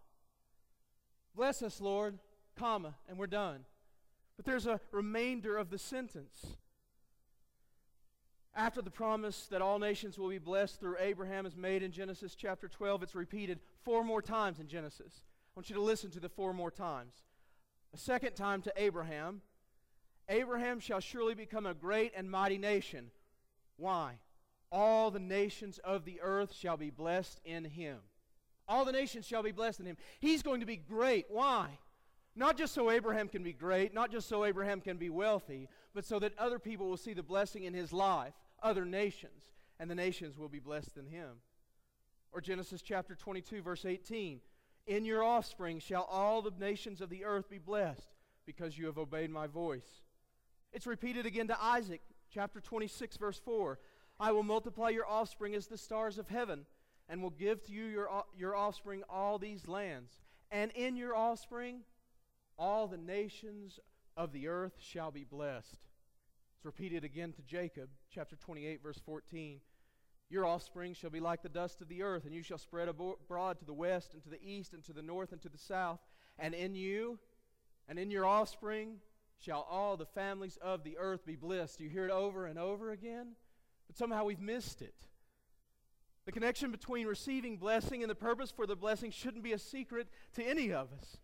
[1.36, 2.19] Bless us, Lord,
[2.58, 3.65] comma, and we're done.
[4.38, 6.56] But there's a remainder of the sentence.
[8.56, 12.34] After the promise that all nations will be blessed through Abraham is made in Genesis
[12.34, 15.24] chapter 12, it's repeated four more times in Genesis.
[15.56, 17.24] I want you to listen to the four more times.
[17.95, 19.41] A second time to Abraham
[20.27, 23.10] Abraham shall surely become a great and mighty nation.
[23.77, 24.15] Why?
[24.69, 27.99] All the nations of the earth shall be blessed in him.
[28.67, 29.95] All the nations shall be blessed in him.
[30.19, 31.27] He's going to be great.
[31.29, 31.69] Why?
[32.36, 36.03] Not just so Abraham can be great, not just so Abraham can be wealthy, but
[36.03, 39.95] so that other people will see the blessing in his life, other nations, and the
[39.95, 41.38] nations will be blessed in him.
[42.34, 44.41] Or Genesis chapter 22, verse 18
[44.88, 48.13] In your offspring shall all the nations of the earth be blessed,
[48.45, 50.02] because you have obeyed my voice.
[50.71, 53.80] It's repeated again to Isaac, chapter 26, verse 4
[54.19, 56.65] I will multiply your offspring as the stars of heaven,
[57.10, 60.13] and will give to you your, your offspring all these lands.
[60.52, 61.82] And in your offspring,
[62.58, 63.80] all the nations
[64.15, 65.80] of the earth shall be blessed.
[66.56, 69.60] It's repeated again to Jacob, chapter 28, verse 14.
[70.29, 73.59] Your offspring shall be like the dust of the earth, and you shall spread abroad
[73.59, 75.99] to the west, and to the east, and to the north, and to the south.
[76.39, 77.19] And in you,
[77.88, 78.97] and in your offspring,
[79.39, 81.79] shall all the families of the earth be blessed.
[81.79, 83.35] You hear it over and over again,
[83.88, 84.95] but somehow we've missed it.
[86.25, 90.07] The connection between receiving blessing and the purpose for the blessing shouldn't be a secret
[90.33, 91.17] to any of us.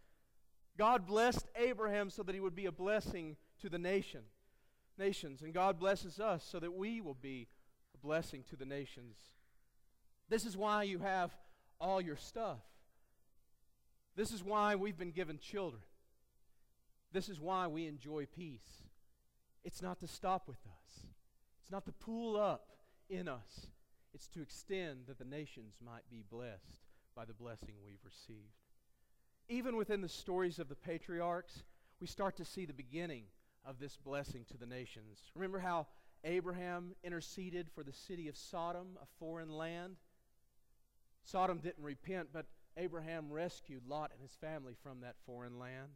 [0.77, 4.21] God blessed Abraham so that he would be a blessing to the nation,
[4.97, 7.47] nations, and God blesses us so that we will be
[8.01, 9.17] blessing to the nations.
[10.29, 11.31] This is why you have
[11.79, 12.59] all your stuff.
[14.15, 15.81] This is why we've been given children.
[17.11, 18.83] This is why we enjoy peace.
[19.63, 21.05] It's not to stop with us.
[21.61, 22.67] It's not to pool up
[23.09, 23.67] in us.
[24.13, 26.79] It's to extend that the nations might be blessed
[27.15, 28.55] by the blessing we've received.
[29.49, 31.63] Even within the stories of the patriarchs,
[31.99, 33.23] we start to see the beginning
[33.65, 35.19] of this blessing to the nations.
[35.35, 35.87] Remember how
[36.23, 39.95] Abraham interceded for the city of Sodom, a foreign land?
[41.23, 42.45] Sodom didn't repent, but
[42.77, 45.89] Abraham rescued Lot and his family from that foreign land.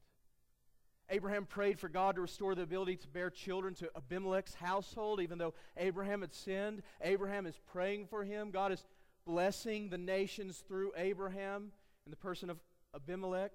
[1.10, 5.38] Abraham prayed for God to restore the ability to bear children to Abimelech's household, even
[5.38, 6.82] though Abraham had sinned.
[7.02, 8.50] Abraham is praying for him.
[8.50, 8.84] God is
[9.26, 11.72] blessing the nations through Abraham
[12.06, 12.60] and the person of
[12.96, 13.52] Abimelech.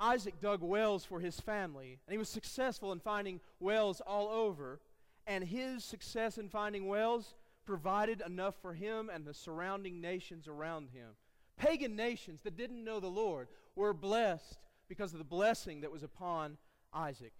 [0.00, 4.80] Isaac dug wells for his family, and he was successful in finding wells all over.
[5.26, 7.34] And his success in finding wells
[7.64, 11.10] provided enough for him and the surrounding nations around him.
[11.56, 14.58] Pagan nations that didn't know the Lord were blessed
[14.88, 16.58] because of the blessing that was upon
[16.92, 17.32] Isaac.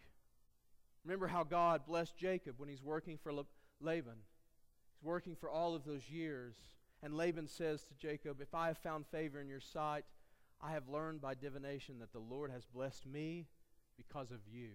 [1.05, 3.33] Remember how God blessed Jacob when he's working for
[3.81, 4.15] Laban.
[4.95, 6.55] He's working for all of those years.
[7.03, 10.05] And Laban says to Jacob, If I have found favor in your sight,
[10.63, 13.47] I have learned by divination that the Lord has blessed me
[13.99, 14.71] because of you.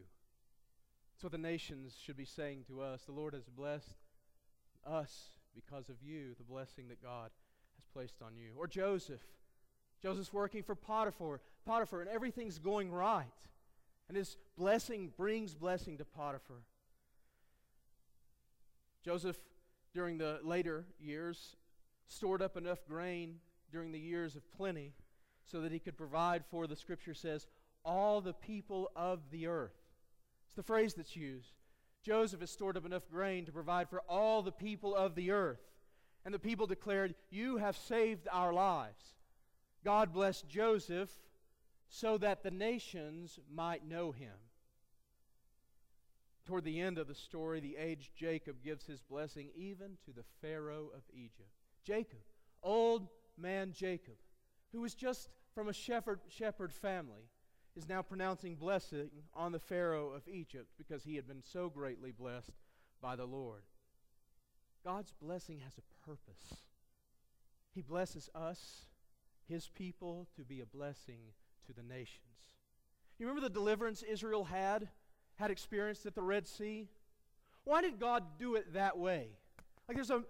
[1.19, 3.01] That's what the nations should be saying to us.
[3.01, 3.97] The Lord has blessed
[4.89, 7.31] us because of you, the blessing that God
[7.75, 8.51] has placed on you.
[8.55, 9.19] Or Joseph.
[10.01, 13.25] Joseph's working for Potiphar, Potiphar, and everything's going right.
[14.07, 16.61] And his blessing brings blessing to Potiphar.
[19.03, 19.39] Joseph,
[19.93, 21.57] during the later years,
[22.07, 23.39] stored up enough grain
[23.73, 24.93] during the years of plenty
[25.43, 27.45] so that he could provide for, the scripture says,
[27.83, 29.78] all the people of the earth.
[30.49, 31.53] It's the phrase that's used.
[32.01, 35.61] Joseph has stored up enough grain to provide for all the people of the earth.
[36.25, 39.03] And the people declared, You have saved our lives.
[39.85, 41.11] God blessed Joseph
[41.87, 44.33] so that the nations might know him.
[46.45, 50.25] Toward the end of the story, the aged Jacob gives his blessing even to the
[50.41, 51.51] Pharaoh of Egypt.
[51.83, 52.21] Jacob,
[52.63, 53.07] old
[53.37, 54.15] man Jacob,
[54.71, 57.29] who was just from a shepherd, shepherd family,
[57.75, 62.11] is now pronouncing blessing on the Pharaoh of Egypt because he had been so greatly
[62.11, 62.51] blessed
[63.01, 63.63] by the Lord.
[64.83, 66.63] God's blessing has a purpose.
[67.73, 68.85] He blesses us
[69.47, 71.19] his people to be a blessing
[71.65, 72.23] to the nations.
[73.17, 74.87] You remember the deliverance Israel had,
[75.35, 76.87] had experienced at the Red Sea?
[77.65, 79.27] Why did God do it that way?
[79.87, 80.23] Like there's a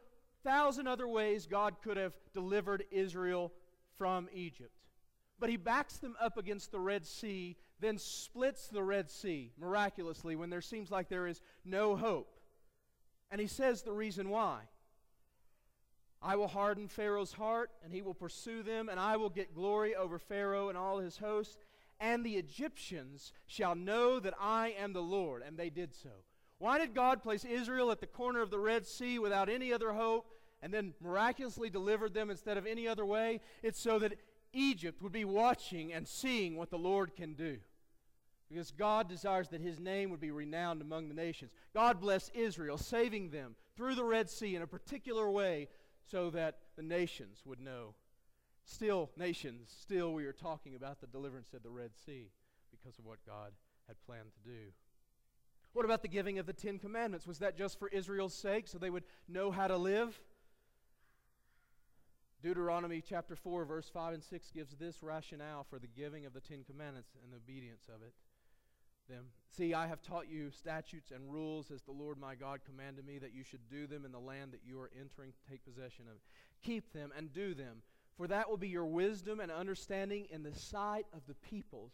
[0.43, 3.52] thousand other ways God could have delivered Israel
[3.97, 4.71] from Egypt.
[5.39, 10.36] But he backs them up against the Red Sea, then splits the Red Sea miraculously
[10.36, 12.39] when there seems like there is no hope.
[13.32, 14.62] And he says the reason why.
[16.21, 19.95] I will harden Pharaoh's heart, and he will pursue them, and I will get glory
[19.95, 21.58] over Pharaoh and all his hosts.
[21.99, 25.43] And the Egyptians shall know that I am the Lord.
[25.45, 26.10] And they did so.
[26.58, 29.93] Why did God place Israel at the corner of the Red Sea without any other
[29.93, 30.28] hope
[30.62, 33.39] and then miraculously delivered them instead of any other way?
[33.63, 34.13] It's so that
[34.54, 37.58] Egypt would be watching and seeing what the Lord can do.
[38.50, 41.52] Because God desires that his name would be renowned among the nations.
[41.74, 45.68] God bless Israel, saving them through the Red Sea in a particular way
[46.10, 47.93] so that the nations would know.
[48.66, 52.32] Still, nations, still we are talking about the deliverance of the Red Sea
[52.72, 53.52] because of what God
[53.88, 54.72] had planned to do.
[55.74, 57.28] What about the giving of the Ten Commandments?
[57.28, 60.20] Was that just for Israel's sake so they would know how to live?
[62.41, 66.39] Deuteronomy chapter 4, verse 5 and 6 gives this rationale for the giving of the
[66.39, 68.13] Ten Commandments and the obedience of it
[69.09, 69.25] them.
[69.51, 73.17] See, I have taught you statutes and rules as the Lord my God commanded me
[73.17, 76.05] that you should do them in the land that you are entering to take possession
[76.07, 76.17] of.
[76.63, 77.81] Keep them and do them,
[78.15, 81.93] For that will be your wisdom and understanding in the sight of the peoples,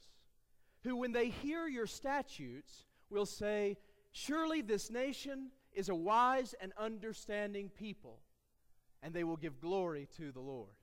[0.83, 3.77] who, when they hear your statutes, will say,
[4.11, 8.19] Surely this nation is a wise and understanding people,
[9.06, 10.74] and they will give glory to the Lord.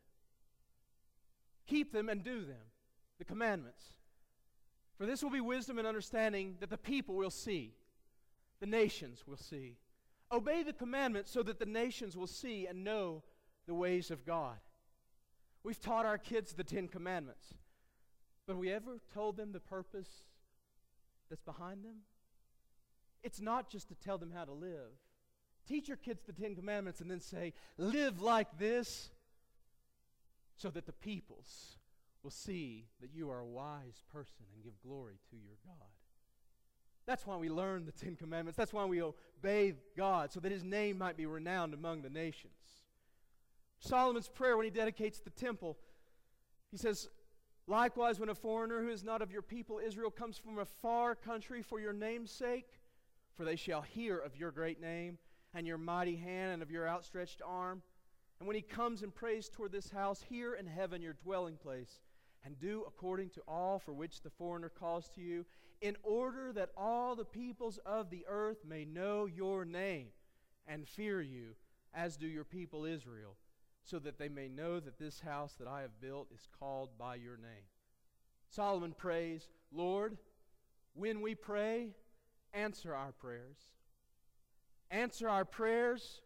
[1.66, 2.70] Keep them and do them,
[3.18, 3.85] the commandments.
[4.97, 7.75] For this will be wisdom and understanding that the people will see,
[8.61, 9.77] the nations will see.
[10.31, 13.25] Obey the commandments so that the nations will see and know
[13.66, 14.59] the ways of God.
[15.64, 17.55] We've taught our kids the Ten Commandments,
[18.47, 20.27] but we ever told them the purpose
[21.29, 22.03] that's behind them?
[23.25, 24.93] It's not just to tell them how to live.
[25.66, 29.10] Teach your kids the Ten Commandments and then say, live like this
[30.56, 31.76] so that the peoples
[32.22, 35.88] will see that you are a wise person and give glory to your God.
[37.06, 38.56] That's why we learn the Ten Commandments.
[38.56, 42.52] That's why we obey God, so that his name might be renowned among the nations.
[43.80, 45.76] Solomon's prayer when he dedicates the temple,
[46.70, 47.08] he says,
[47.66, 51.14] Likewise, when a foreigner who is not of your people Israel comes from a far
[51.14, 52.66] country for your name's sake,
[53.36, 55.18] for they shall hear of your great name
[55.55, 57.82] and your mighty hand and of your outstretched arm.
[58.38, 62.00] And when he comes and prays toward this house, here in heaven your dwelling place,
[62.44, 65.44] and do according to all for which the foreigner calls to you,
[65.80, 70.09] in order that all the peoples of the earth may know your name
[70.66, 71.55] and fear you,
[71.94, 73.36] as do your people Israel,
[73.84, 77.16] so that they may know that this house that I have built is called by
[77.16, 77.66] your name.
[78.48, 80.16] Solomon prays, Lord,
[80.94, 81.90] when we pray,
[82.53, 83.59] answer our prayers.
[84.93, 86.20] Answer our prayers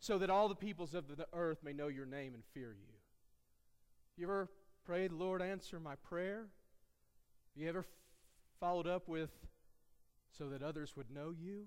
[0.00, 2.92] so that all the peoples of the earth may know your name and fear you.
[4.16, 4.48] You ever
[4.84, 6.48] prayed, Lord, answer my prayer?
[7.54, 7.84] You ever
[8.58, 9.30] followed up with,
[10.36, 11.66] so that others would know you?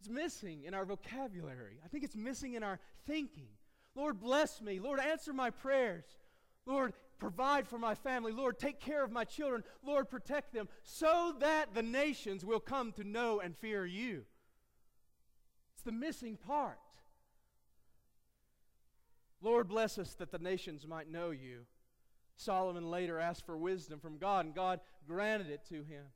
[0.00, 1.78] It's missing in our vocabulary.
[1.84, 3.50] I think it's missing in our thinking.
[3.94, 4.80] Lord, bless me.
[4.80, 6.04] Lord, answer my prayers.
[6.66, 6.92] Lord,
[7.22, 8.32] provide for my family.
[8.32, 9.62] Lord, take care of my children.
[9.86, 14.24] Lord, protect them so that the nations will come to know and fear you.
[15.72, 16.80] It's the missing part.
[19.40, 21.60] Lord, bless us that the nations might know you.
[22.36, 26.06] Solomon later asked for wisdom from God, and God granted it to him.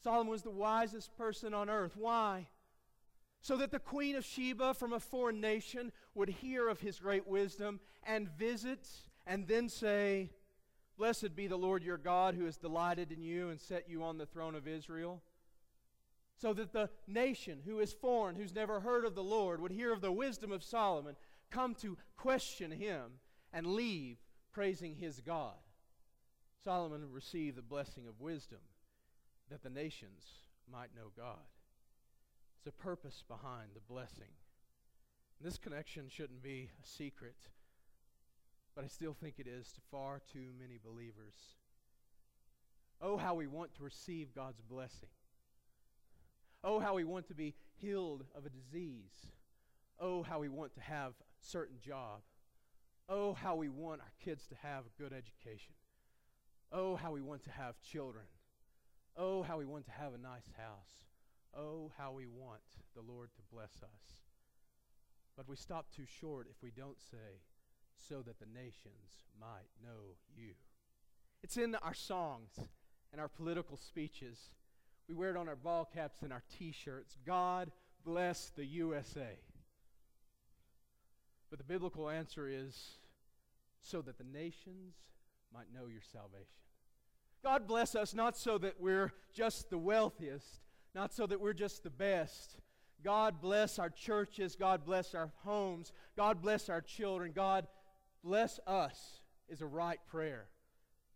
[0.00, 1.96] Solomon was the wisest person on earth.
[1.96, 2.46] Why?
[3.40, 7.26] So that the queen of Sheba from a foreign nation would hear of his great
[7.26, 8.88] wisdom and visit
[9.26, 10.30] and then say,
[10.96, 14.16] Blessed be the Lord your God who has delighted in you and set you on
[14.16, 15.22] the throne of Israel.
[16.38, 19.92] So that the nation who is foreign, who's never heard of the Lord, would hear
[19.92, 21.16] of the wisdom of Solomon,
[21.50, 23.20] come to question him,
[23.52, 24.16] and leave
[24.52, 25.54] praising his God.
[26.64, 28.58] Solomon received the blessing of wisdom
[29.50, 30.24] that the nations
[30.70, 31.44] might know God.
[32.58, 34.32] It's a purpose behind the blessing.
[35.38, 37.36] And this connection shouldn't be a secret
[38.76, 41.56] but I still think it is to far too many believers.
[43.00, 45.08] Oh, how we want to receive God's blessing.
[46.62, 49.32] Oh, how we want to be healed of a disease.
[49.98, 52.20] Oh, how we want to have a certain job.
[53.08, 55.72] Oh, how we want our kids to have a good education.
[56.70, 58.26] Oh, how we want to have children.
[59.16, 61.06] Oh, how we want to have a nice house.
[61.56, 62.60] Oh, how we want
[62.94, 64.18] the Lord to bless us.
[65.34, 67.40] But we stop too short if we don't say,
[67.96, 70.54] so that the nations might know you.
[71.42, 72.58] It's in our songs
[73.12, 74.50] and our political speeches.
[75.08, 77.16] We wear it on our ball caps and our t shirts.
[77.24, 77.70] God
[78.04, 79.38] bless the USA.
[81.50, 82.98] But the biblical answer is
[83.80, 84.94] so that the nations
[85.52, 86.46] might know your salvation.
[87.44, 90.60] God bless us not so that we're just the wealthiest,
[90.94, 92.56] not so that we're just the best.
[93.04, 94.56] God bless our churches.
[94.56, 95.92] God bless our homes.
[96.16, 97.30] God bless our children.
[97.32, 97.68] God
[98.26, 100.48] Bless us is a right prayer,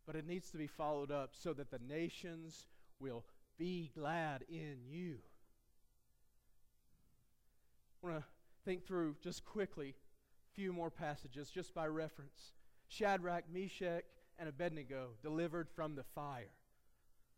[0.06, 2.68] but it needs to be followed up so that the nations
[3.00, 3.24] will
[3.58, 5.16] be glad in you.
[8.00, 8.24] I want to
[8.64, 12.52] think through just quickly a few more passages just by reference.
[12.86, 14.04] Shadrach, Meshach,
[14.38, 16.52] and Abednego delivered from the fire.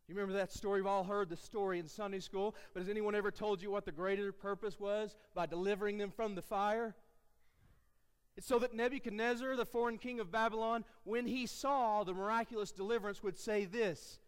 [0.07, 0.83] You remember that story?
[0.83, 3.87] We've all heard the story in Sunday school, but has anyone ever told you what
[3.87, 6.95] the greater purpose was by delivering them from the fire?
[8.37, 13.23] It's so that Nebuchadnezzar, the foreign king of Babylon, when he saw the miraculous deliverance,
[13.23, 14.19] would say this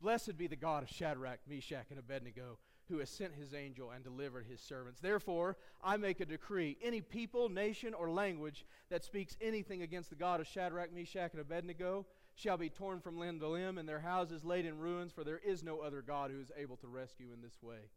[0.00, 2.58] Blessed be the God of Shadrach, Meshach, and Abednego,
[2.88, 5.00] who has sent his angel and delivered his servants.
[5.00, 10.16] Therefore, I make a decree any people, nation, or language that speaks anything against the
[10.16, 12.04] God of Shadrach, Meshach, and Abednego
[12.34, 15.40] shall be torn from limb to limb, and their houses laid in ruins, for there
[15.44, 17.90] is no other God who is able to rescue in this way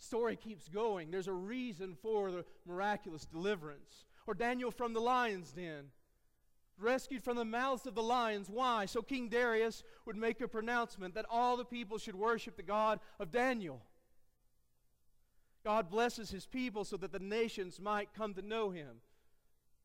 [0.00, 1.10] story keeps going.
[1.10, 4.06] There's a reason for the miraculous deliverance.
[4.26, 5.90] Or Daniel from the lion's den,
[6.78, 8.48] rescued from the mouths of the lions.
[8.48, 8.86] Why?
[8.86, 13.00] So King Darius would make a pronouncement that all the people should worship the God
[13.18, 13.82] of Daniel.
[15.64, 19.00] God blesses his people so that the nations might come to know him.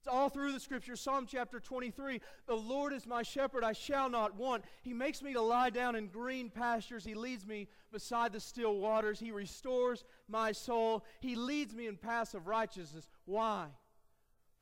[0.05, 0.95] It's all through the scripture.
[0.95, 4.63] Psalm chapter 23 The Lord is my shepherd, I shall not want.
[4.83, 7.03] He makes me to lie down in green pastures.
[7.03, 9.19] He leads me beside the still waters.
[9.19, 11.03] He restores my soul.
[11.21, 13.09] He leads me in paths of righteousness.
[13.25, 13.65] Why?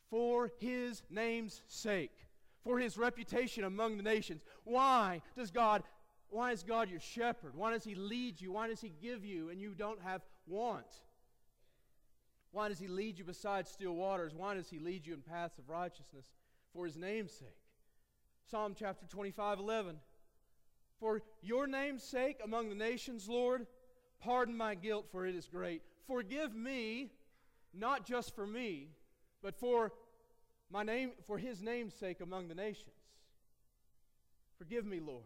[0.09, 2.15] For his name's sake,
[2.63, 4.43] for his reputation among the nations.
[4.63, 5.83] Why does God
[6.29, 7.53] why is God your shepherd?
[7.53, 8.53] Why does he lead you?
[8.53, 11.01] Why does he give you and you don't have want?
[12.53, 14.33] Why does he lead you beside still waters?
[14.35, 16.27] Why does he lead you in paths of righteousness
[16.71, 17.57] for his name's sake?
[18.45, 19.95] Psalm chapter 25, 11.
[20.99, 23.65] For your name's sake among the nations, Lord,
[24.21, 25.81] pardon my guilt, for it is great.
[26.05, 27.09] Forgive me,
[27.73, 28.89] not just for me,
[29.41, 29.91] but for
[30.69, 32.93] my name, for his name's sake among the nations.
[34.59, 35.25] Forgive me, Lord,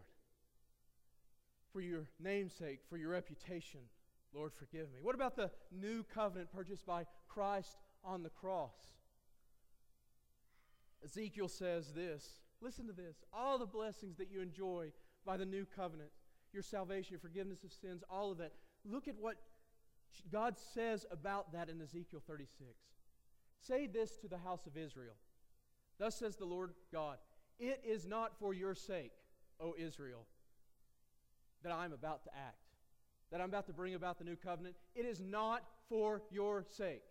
[1.74, 3.80] for your name's sake, for your reputation,
[4.34, 4.98] Lord, forgive me.
[5.02, 8.74] What about the new covenant purchased by Christ on the cross?
[11.04, 14.90] Ezekiel says this listen to this all the blessings that you enjoy
[15.24, 16.10] by the new covenant,
[16.52, 18.52] your salvation, your forgiveness of sins, all of that.
[18.84, 19.36] Look at what
[20.30, 22.68] God says about that in Ezekiel 36.
[23.60, 25.14] Say this to the house of Israel
[25.98, 27.18] Thus says the Lord God,
[27.58, 29.12] It is not for your sake,
[29.60, 30.26] O Israel,
[31.62, 32.67] that I am about to act
[33.30, 37.02] that I'm about to bring about the new covenant, it is not for your sake,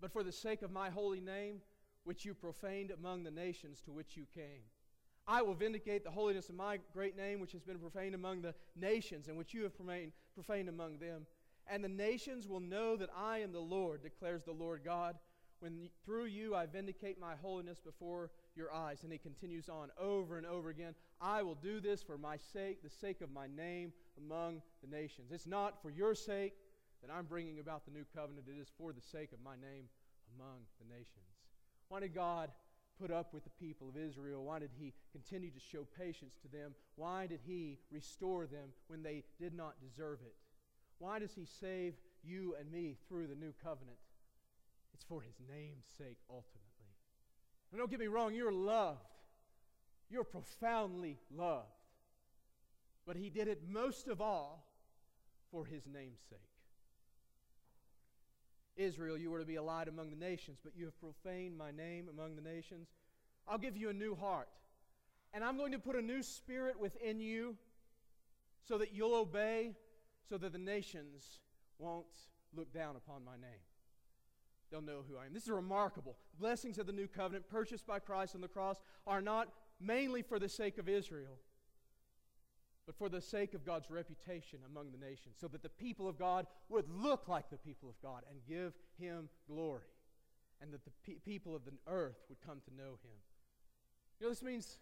[0.00, 1.60] but for the sake of my holy name,
[2.04, 4.62] which you profaned among the nations to which you came.
[5.26, 8.54] I will vindicate the holiness of my great name, which has been profaned among the
[8.74, 11.26] nations, and which you have profaned among them.
[11.66, 15.16] And the nations will know that I am the Lord, declares the Lord God,
[15.60, 19.04] when through you I vindicate my holiness before your eyes.
[19.04, 22.82] And he continues on over and over again I will do this for my sake,
[22.82, 25.30] the sake of my name among the nations.
[25.32, 26.54] It's not for your sake
[27.02, 29.84] that I'm bringing about the new covenant, it is for the sake of my name
[30.36, 31.26] among the nations.
[31.88, 32.50] Why did God
[33.00, 34.44] put up with the people of Israel?
[34.44, 36.74] Why did He continue to show patience to them?
[36.96, 40.34] Why did He restore them when they did not deserve it?
[40.98, 43.96] Why does He save you and me through the new covenant?
[44.92, 46.60] It's for His name's sake, ultimately.
[47.72, 49.00] And don't get me wrong, you're loved.
[50.10, 51.68] You're profoundly loved.
[53.06, 54.66] But he did it most of all
[55.50, 56.38] for his name's sake.
[58.76, 61.70] Israel, you were to be a light among the nations, but you have profaned my
[61.70, 62.88] name among the nations.
[63.46, 64.48] I'll give you a new heart.
[65.32, 67.56] And I'm going to put a new spirit within you
[68.66, 69.74] so that you'll obey,
[70.28, 71.40] so that the nations
[71.78, 72.06] won't
[72.54, 73.60] look down upon my name.
[74.70, 75.34] They'll know who I am.
[75.34, 76.16] This is remarkable.
[76.38, 79.48] Blessings of the new covenant purchased by Christ on the cross are not
[79.80, 81.38] mainly for the sake of Israel,
[82.90, 86.18] but for the sake of God's reputation among the nations, so that the people of
[86.18, 89.84] God would look like the people of God and give Him glory,
[90.60, 93.20] and that the pe- people of the earth would come to know Him.
[94.18, 94.78] You know, this means,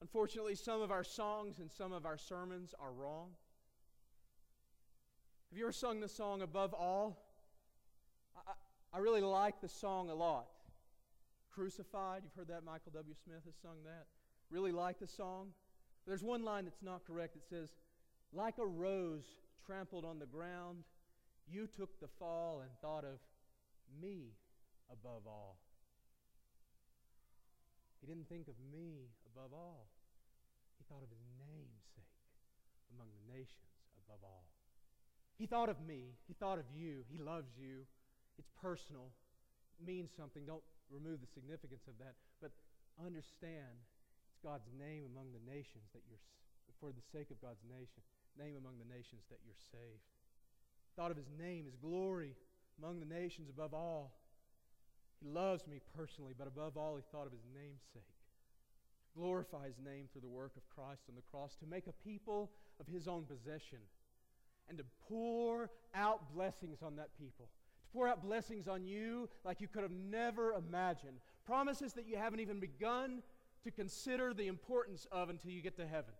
[0.00, 3.28] unfortunately, some of our songs and some of our sermons are wrong.
[5.50, 7.22] Have you ever sung the song Above All?
[8.34, 8.52] I,
[8.94, 10.46] I really like the song a lot.
[11.52, 12.64] Crucified, you've heard that?
[12.64, 13.14] Michael W.
[13.22, 14.06] Smith has sung that.
[14.50, 15.48] Really like the song.
[16.06, 17.36] There's one line that's not correct.
[17.36, 17.68] It says,
[18.32, 19.24] Like a rose
[19.66, 20.84] trampled on the ground,
[21.50, 23.18] you took the fall and thought of
[24.00, 24.32] me
[24.90, 25.58] above all.
[28.00, 29.86] He didn't think of me above all.
[30.78, 32.16] He thought of his namesake
[32.96, 33.76] among the nations
[34.06, 34.48] above all.
[35.36, 36.16] He thought of me.
[36.26, 37.04] He thought of you.
[37.08, 37.84] He loves you.
[38.38, 39.12] It's personal.
[39.78, 40.44] It means something.
[40.44, 42.16] Don't remove the significance of that.
[42.40, 42.52] But
[43.00, 43.84] understand
[44.42, 46.20] God's name among the nations that you're,
[46.80, 48.00] for the sake of God's nation,
[48.38, 50.08] name among the nations that you're saved.
[50.96, 52.34] Thought of his name, his glory
[52.78, 54.16] among the nations above all.
[55.20, 58.16] He loves me personally, but above all, he thought of his namesake.
[59.14, 62.50] Glorify his name through the work of Christ on the cross, to make a people
[62.80, 63.78] of his own possession,
[64.68, 67.46] and to pour out blessings on that people.
[67.46, 71.18] To pour out blessings on you like you could have never imagined.
[71.44, 73.22] Promises that you haven't even begun
[73.64, 76.14] to consider the importance of until you get to heaven.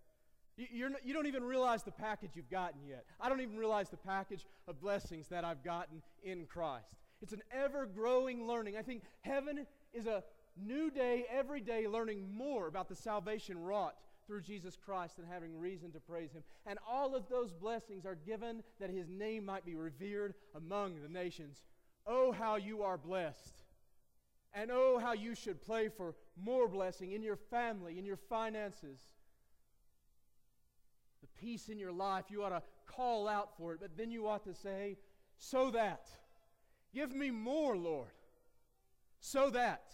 [0.56, 3.04] You're you don't even realize the package you've gotten yet.
[3.20, 6.88] I don't even realize the package of blessings that I've gotten in Christ.
[7.22, 8.76] It's an ever growing learning.
[8.76, 10.22] I think heaven is a
[10.56, 13.94] new day, every day, learning more about the salvation wrought
[14.26, 16.42] through Jesus Christ and having reason to praise Him.
[16.66, 21.08] And all of those blessings are given that His name might be revered among the
[21.08, 21.62] nations.
[22.06, 23.64] Oh, how you are blessed
[24.52, 28.98] And oh, how you should pray for more blessing in your family, in your finances.
[31.20, 34.26] The peace in your life, you ought to call out for it, but then you
[34.26, 34.96] ought to say,
[35.38, 36.08] so that,
[36.92, 38.08] give me more, Lord,
[39.20, 39.92] so that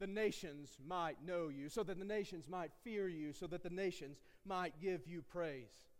[0.00, 3.70] the nations might know you, so that the nations might fear you, so that the
[3.70, 5.90] nations might give you praise.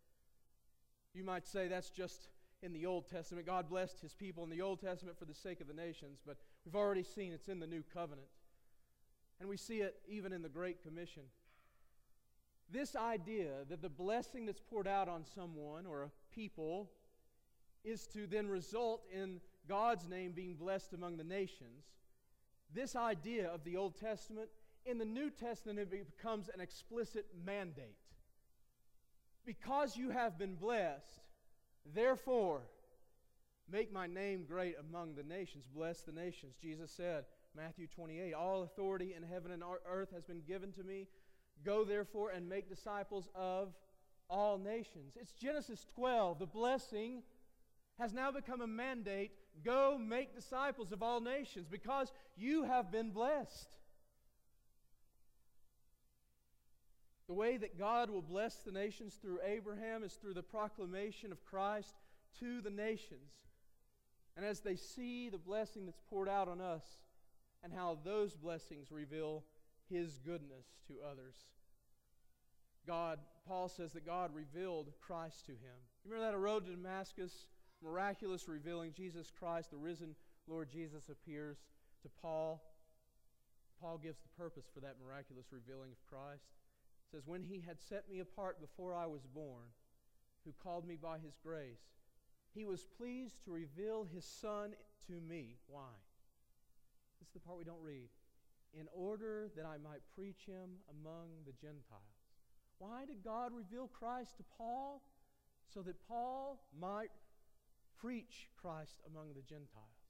[1.15, 2.29] You might say that's just
[2.63, 3.47] in the Old Testament.
[3.47, 6.39] God blessed his people in the Old Testament for the sake of the nations, but
[6.65, 8.29] we've already seen it's in the New Covenant.
[9.41, 11.25] And we see it even in the Great Commission.
[12.71, 16.91] This idea that the blessing that's poured out on someone or a people
[17.85, 21.85] is to then result in God's name being blessed among the nations.
[22.73, 24.49] This idea of the Old Testament,
[24.87, 27.97] in the New Testament, it becomes an explicit mandate.
[29.45, 31.21] Because you have been blessed,
[31.95, 32.63] therefore,
[33.71, 35.65] make my name great among the nations.
[35.75, 36.55] Bless the nations.
[36.61, 37.25] Jesus said,
[37.57, 41.09] Matthew 28, All authority in heaven and earth has been given to me.
[41.65, 43.75] Go therefore and make disciples of
[44.29, 45.17] all nations.
[45.21, 46.39] It's Genesis 12.
[46.39, 47.23] The blessing
[47.99, 49.33] has now become a mandate
[49.65, 53.69] go make disciples of all nations because you have been blessed.
[57.29, 61.45] The way that God will bless the nations through Abraham is through the proclamation of
[61.45, 61.95] Christ
[62.41, 63.31] to the nations.
[64.37, 66.85] And as they see the blessing that's poured out on us
[67.63, 69.45] and how those blessings reveal
[69.89, 71.35] his goodness to others.
[72.87, 75.79] God, Paul says that God revealed Christ to him.
[76.05, 77.47] You remember that road to Damascus,
[77.83, 80.15] miraculous revealing Jesus Christ, the risen
[80.49, 81.59] Lord Jesus appears
[82.03, 82.63] to Paul.
[83.81, 86.45] Paul gives the purpose for that miraculous revealing of Christ
[87.13, 89.69] says, When he had set me apart before I was born,
[90.45, 91.83] who called me by his grace,
[92.55, 94.75] he was pleased to reveal his Son
[95.07, 95.57] to me.
[95.67, 95.93] Why?
[97.19, 98.09] This is the part we don't read.
[98.75, 102.03] In order that I might preach him among the Gentiles.
[102.79, 105.03] Why did God reveal Christ to Paul?
[105.73, 107.11] So that Paul might
[108.01, 110.03] preach Christ among the Gentiles.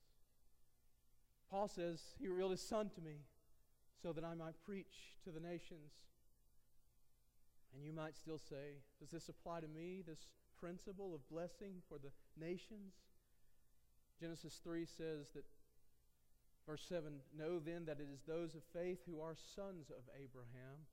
[1.51, 3.27] Paul says, He revealed his Son to me
[4.03, 5.93] so that I might preach to the nations
[7.75, 10.27] and you might still say, does this apply to me, this
[10.63, 12.95] principle of blessing for the nations?
[14.21, 15.45] Genesis 3 says that,
[16.69, 20.87] verse 7 Know then that it is those of faith who are sons of Abraham.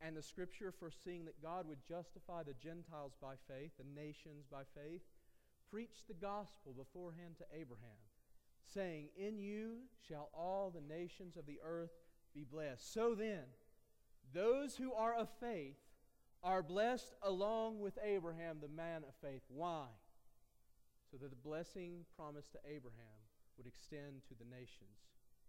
[0.00, 4.62] And the scripture, foreseeing that God would justify the Gentiles by faith, the nations by
[4.74, 5.02] faith,
[5.70, 8.02] preached the gospel beforehand to Abraham,
[8.72, 11.92] saying, In you shall all the nations of the earth
[12.34, 12.92] be blessed.
[12.92, 13.44] So then,
[14.32, 15.76] those who are of faith
[16.42, 19.42] are blessed along with Abraham, the man of faith.
[19.48, 19.86] Why?
[21.10, 23.20] So that the blessing promised to Abraham
[23.56, 24.98] would extend to the nations.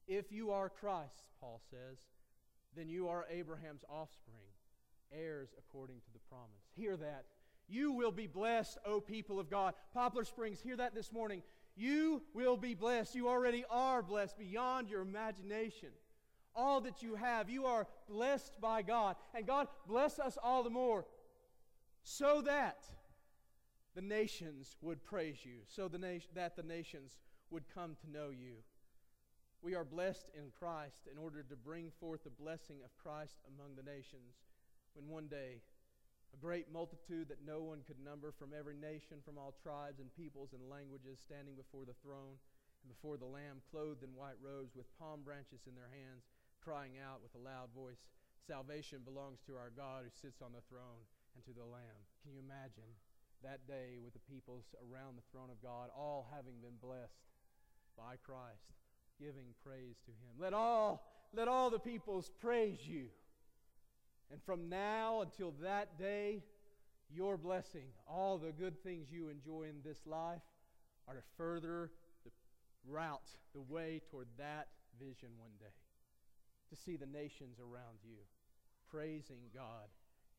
[0.07, 1.97] If you are Christ, Paul says,
[2.75, 4.51] then you are Abraham's offspring,
[5.11, 6.63] heirs according to the promise.
[6.75, 7.25] Hear that.
[7.67, 9.73] You will be blessed, O people of God.
[9.93, 11.41] Poplar Springs, hear that this morning.
[11.75, 13.15] You will be blessed.
[13.15, 15.89] You already are blessed beyond your imagination
[16.55, 17.49] all that you have.
[17.49, 19.15] You are blessed by God.
[19.33, 21.05] And God bless us all the more
[22.03, 22.83] so that
[23.95, 27.17] the nations would praise you, so the na- that the nations
[27.49, 28.55] would come to know you.
[29.61, 33.75] We are blessed in Christ in order to bring forth the blessing of Christ among
[33.75, 34.43] the nations
[34.93, 35.61] when one day
[36.33, 40.09] a great multitude that no one could number from every nation, from all tribes and
[40.17, 42.41] peoples and languages, standing before the throne
[42.81, 46.25] and before the Lamb, clothed in white robes with palm branches in their hands
[46.63, 47.99] crying out with a loud voice,
[48.47, 51.03] Salvation belongs to our God who sits on the throne
[51.35, 52.03] and to the Lamb.
[52.23, 52.91] Can you imagine
[53.43, 57.23] that day with the peoples around the throne of God, all having been blessed
[57.97, 58.75] by Christ,
[59.19, 60.35] giving praise to Him?
[60.39, 63.07] Let all, let all the peoples praise you.
[64.31, 66.43] And from now until that day,
[67.09, 70.41] your blessing, all the good things you enjoy in this life,
[71.07, 71.91] are to further
[72.25, 72.31] the
[72.89, 74.67] route, the way toward that
[74.99, 75.82] vision one day
[76.73, 78.17] to see the nations around you
[78.89, 79.89] praising God,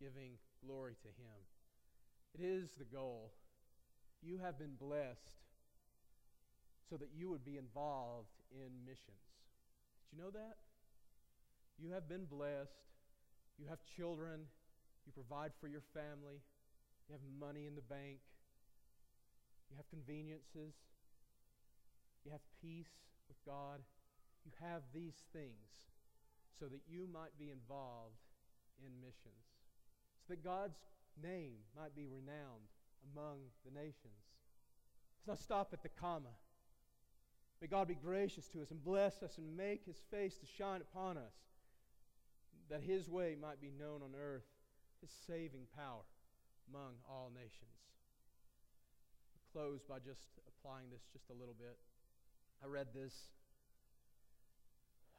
[0.01, 0.35] giving
[0.67, 1.39] glory to Him.
[2.35, 3.33] It is the goal.
[4.23, 5.39] You have been blessed
[6.91, 9.23] so that you would be involved in missions.
[10.11, 10.57] Did you know that?
[11.79, 12.83] You have been blessed.
[13.59, 14.41] You have children.
[15.07, 16.43] You provide for your family.
[17.09, 18.19] You have money in the bank.
[19.71, 20.75] You have conveniences.
[22.25, 22.95] You have peace
[23.29, 23.81] with God.
[24.45, 25.94] You have these things
[26.59, 28.19] so that you might be involved
[28.85, 29.45] in missions,
[30.27, 30.79] so that God's
[31.23, 32.71] name might be renowned
[33.13, 34.23] among the nations.
[35.27, 36.35] Let's not stop at the comma.
[37.61, 40.81] May God be gracious to us and bless us and make his face to shine
[40.81, 41.35] upon us,
[42.69, 44.45] that his way might be known on earth,
[45.01, 46.03] his saving power
[46.69, 47.79] among all nations.
[49.35, 51.77] I'll close by just applying this just a little bit.
[52.63, 53.15] I read this.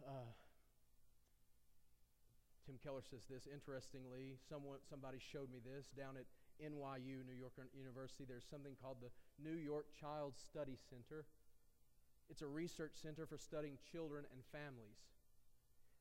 [0.05, 0.33] Uh,
[2.65, 4.41] Tim Keller says this interestingly.
[4.49, 6.25] Someone, somebody showed me this down at
[6.57, 8.25] NYU, New York University.
[8.25, 11.25] There's something called the New York Child Study Center.
[12.29, 14.97] It's a research center for studying children and families.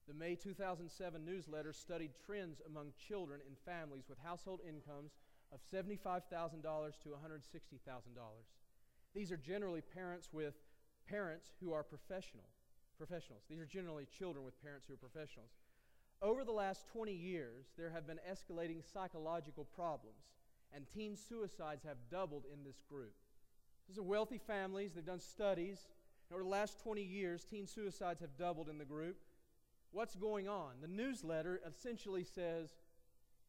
[0.08, 0.88] The May 2007
[1.24, 5.12] newsletter studied trends among children and families with household incomes
[5.52, 7.12] of $75,000 to $160,000.
[9.14, 10.54] These are generally parents with
[11.08, 12.48] parents who are professional,
[12.98, 13.42] professionals.
[13.48, 15.50] These are generally children with parents who are professionals.
[16.24, 20.24] Over the last 20 years, there have been escalating psychological problems,
[20.74, 23.12] and teen suicides have doubled in this group.
[23.86, 25.86] These are wealthy families, they've done studies.
[26.32, 29.18] Over the last 20 years, teen suicides have doubled in the group.
[29.92, 30.76] What's going on?
[30.80, 32.70] The newsletter essentially says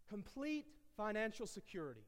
[0.10, 0.66] complete
[0.98, 2.04] financial security,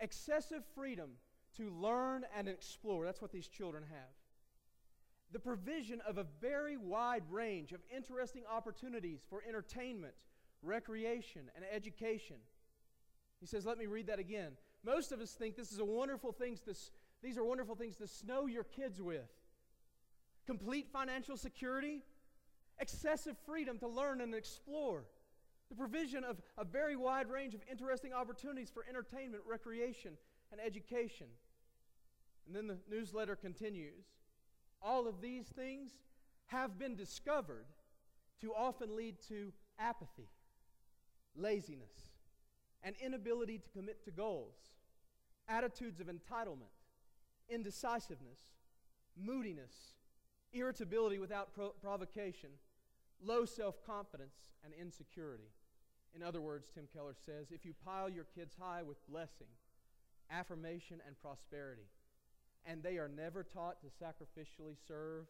[0.00, 1.10] excessive freedom
[1.56, 3.04] to learn and explore.
[3.04, 4.23] That's what these children have.
[5.34, 10.14] The provision of a very wide range of interesting opportunities for entertainment,
[10.62, 12.36] recreation, and education.
[13.40, 14.52] He says, let me read that again.
[14.84, 16.74] Most of us think this is a wonderful thing to,
[17.20, 19.28] these are wonderful things to snow your kids with.
[20.46, 22.04] Complete financial security,
[22.78, 25.02] excessive freedom to learn and explore,
[25.68, 30.12] the provision of a very wide range of interesting opportunities for entertainment, recreation,
[30.52, 31.26] and education.
[32.46, 34.04] And then the newsletter continues.
[34.84, 35.92] All of these things
[36.48, 37.64] have been discovered
[38.42, 40.28] to often lead to apathy,
[41.34, 42.12] laziness,
[42.82, 44.56] an inability to commit to goals,
[45.48, 46.74] attitudes of entitlement,
[47.48, 48.40] indecisiveness,
[49.16, 49.94] moodiness,
[50.52, 52.50] irritability without pro- provocation,
[53.22, 55.48] low self confidence, and insecurity.
[56.14, 59.48] In other words, Tim Keller says if you pile your kids high with blessing,
[60.30, 61.88] affirmation, and prosperity,
[62.66, 65.26] and they are never taught to sacrificially serve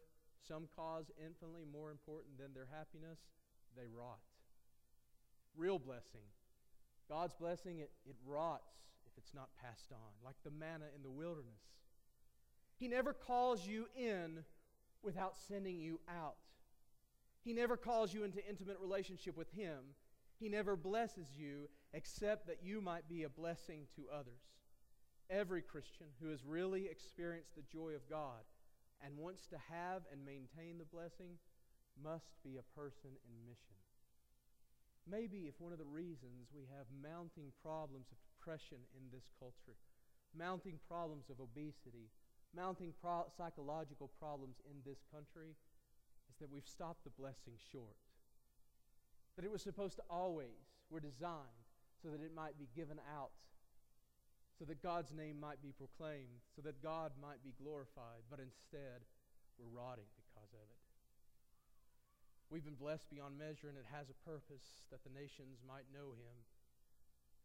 [0.47, 3.19] some cause infinitely more important than their happiness,
[3.75, 4.19] they rot.
[5.57, 6.27] Real blessing.
[7.09, 8.73] God's blessing, it, it rots
[9.05, 11.61] if it's not passed on, like the manna in the wilderness.
[12.77, 14.43] He never calls you in
[15.01, 16.35] without sending you out.
[17.43, 19.79] He never calls you into intimate relationship with Him.
[20.39, 24.41] He never blesses you except that you might be a blessing to others.
[25.29, 28.45] Every Christian who has really experienced the joy of God
[29.03, 31.37] and wants to have and maintain the blessing
[32.01, 33.79] must be a person in mission.
[35.09, 39.77] Maybe if one of the reasons we have mounting problems of depression in this culture,
[40.33, 42.09] mounting problems of obesity,
[42.55, 45.53] mounting pro- psychological problems in this country
[46.29, 47.97] is that we've stopped the blessing short.
[49.35, 51.65] That it was supposed to always, were designed
[52.01, 53.31] so that it might be given out,
[54.55, 59.03] so that God's name might be proclaimed, so that God might be glorified, but instead
[59.59, 60.83] we're rotting because of it.
[62.47, 66.15] We've been blessed beyond measure, and it has a purpose that the nations might know
[66.15, 66.37] Him.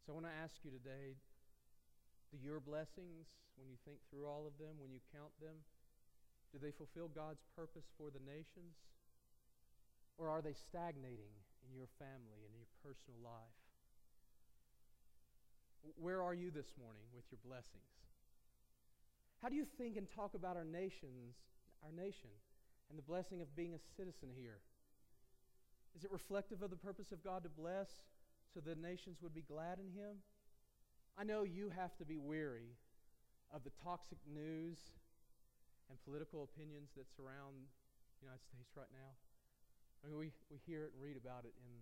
[0.05, 1.19] So I want to ask you today
[2.31, 3.27] do your blessings,
[3.59, 5.67] when you think through all of them, when you count them,
[6.55, 8.79] do they fulfill God's purpose for the nations?
[10.15, 11.35] Or are they stagnating
[11.67, 13.60] in your family and in your personal life?
[15.97, 17.89] Where are you this morning with your blessings?
[19.41, 21.33] How do you think and talk about our nations,
[21.81, 22.29] our nation,
[22.89, 24.61] and the blessing of being a citizen here?
[25.95, 27.89] Is it reflective of the purpose of God to bless
[28.53, 30.21] so the nations would be glad in him?
[31.17, 32.77] I know you have to be weary
[33.53, 34.77] of the toxic news
[35.89, 37.57] and political opinions that surround
[38.21, 39.11] the United States right now.
[40.05, 41.73] I mean, we, we hear it and read about it in,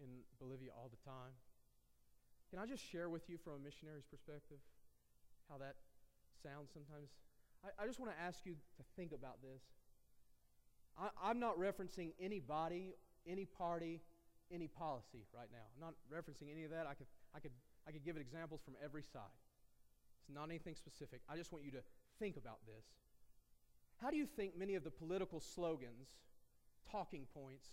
[0.00, 0.10] in
[0.40, 1.36] Bolivia all the time.
[2.54, 4.58] Can I just share with you from a missionary's perspective
[5.50, 5.74] how that
[6.38, 7.10] sounds sometimes?
[7.66, 9.60] I, I just want to ask you to think about this.
[10.94, 12.94] I, I'm not referencing any body,
[13.26, 14.02] any party,
[14.52, 15.66] any policy right now.
[15.74, 16.86] I'm not referencing any of that.
[16.86, 17.50] I could, I could
[17.88, 19.34] I could give it examples from every side.
[20.20, 21.22] It's not anything specific.
[21.28, 21.82] I just want you to
[22.20, 22.86] think about this.
[24.00, 26.06] How do you think many of the political slogans,
[26.88, 27.66] talking points,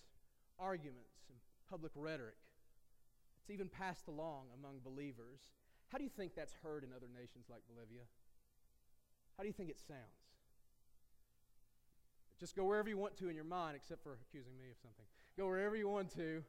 [0.57, 1.37] arguments, and
[1.69, 2.33] public rhetoric,
[3.41, 5.51] it's even passed along among believers,
[5.89, 8.03] how do you think that's heard in other nations like Bolivia?
[9.37, 9.99] How do you think it sounds?
[12.39, 15.05] Just go wherever you want to in your mind, except for accusing me of something.
[15.37, 16.43] Go wherever you want to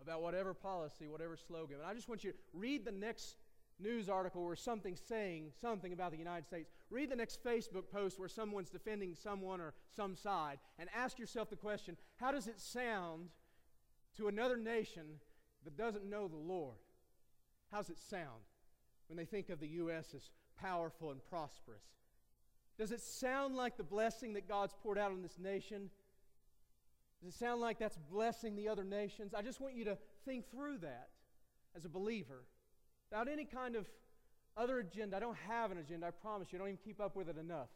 [0.00, 1.76] about whatever policy, whatever slogan.
[1.80, 3.36] And I just want you to read the next
[3.78, 6.70] news article or something saying something about the United States.
[6.90, 11.50] Read the next Facebook post where someone's defending someone or some side and ask yourself
[11.50, 13.28] the question how does it sound
[14.16, 15.04] to another nation
[15.64, 16.76] that doesn't know the Lord?
[17.70, 18.42] How's it sound
[19.08, 20.14] when they think of the U.S.
[20.14, 21.84] as powerful and prosperous?
[22.78, 25.90] Does it sound like the blessing that God's poured out on this nation?
[27.22, 29.34] Does it sound like that's blessing the other nations?
[29.34, 31.08] I just want you to think through that
[31.76, 32.44] as a believer
[33.10, 33.86] without any kind of
[34.56, 35.16] other agenda.
[35.16, 36.58] I don't have an agenda, I promise you.
[36.58, 37.68] I don't even keep up with it enough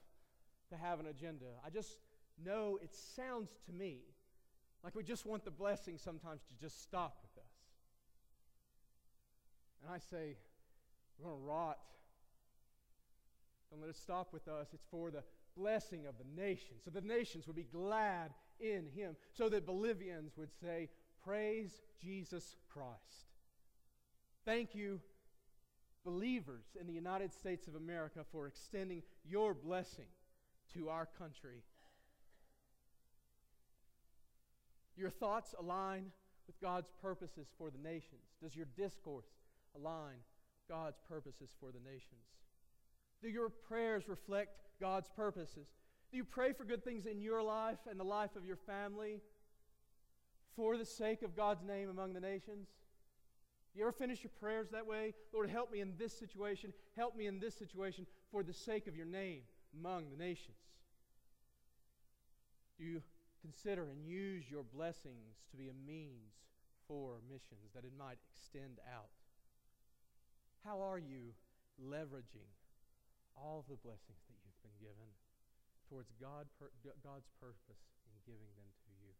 [0.70, 1.46] to have an agenda.
[1.64, 1.98] I just
[2.44, 4.00] know it sounds to me
[4.82, 7.25] like we just want the blessing sometimes to just stop.
[9.86, 10.36] And I say,
[11.18, 11.78] we're going to rot.
[13.70, 14.68] Don't let it stop with us.
[14.72, 15.22] It's for the
[15.56, 16.82] blessing of the nations.
[16.84, 19.14] So the nations would be glad in him.
[19.32, 20.88] So that Bolivians would say,
[21.24, 23.30] Praise Jesus Christ.
[24.44, 25.00] Thank you,
[26.04, 30.06] believers in the United States of America, for extending your blessing
[30.74, 31.62] to our country.
[34.96, 36.12] Your thoughts align
[36.46, 38.22] with God's purposes for the nations.
[38.40, 39.26] Does your discourse
[39.76, 40.16] align
[40.68, 42.26] God's purposes for the nations?
[43.22, 45.68] Do your prayers reflect God's purposes?
[46.10, 49.20] Do you pray for good things in your life and the life of your family
[50.54, 52.68] for the sake of God's name among the nations?
[53.72, 55.12] Do you ever finish your prayers that way?
[55.34, 56.72] Lord, help me in this situation.
[56.96, 59.42] Help me in this situation for the sake of your name
[59.78, 60.56] among the nations.
[62.78, 63.02] Do you
[63.42, 66.32] consider and use your blessings to be a means
[66.88, 69.15] for missions that it might extend out?
[70.66, 71.30] How are you
[71.78, 72.50] leveraging
[73.38, 75.06] all the blessings that you've been given
[75.86, 76.50] towards God,
[77.06, 79.14] God's purpose in giving them to you?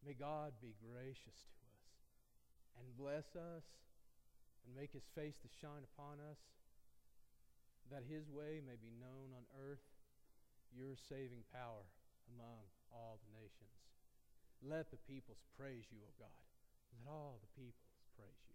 [0.00, 1.92] May God be gracious to us
[2.80, 3.68] and bless us
[4.64, 6.40] and make his face to shine upon us,
[7.92, 9.84] that his way may be known on earth,
[10.72, 11.84] your saving power
[12.32, 13.76] among all the nations.
[14.64, 16.44] Let the peoples praise you, O God.
[16.96, 18.49] Let all the peoples praise you.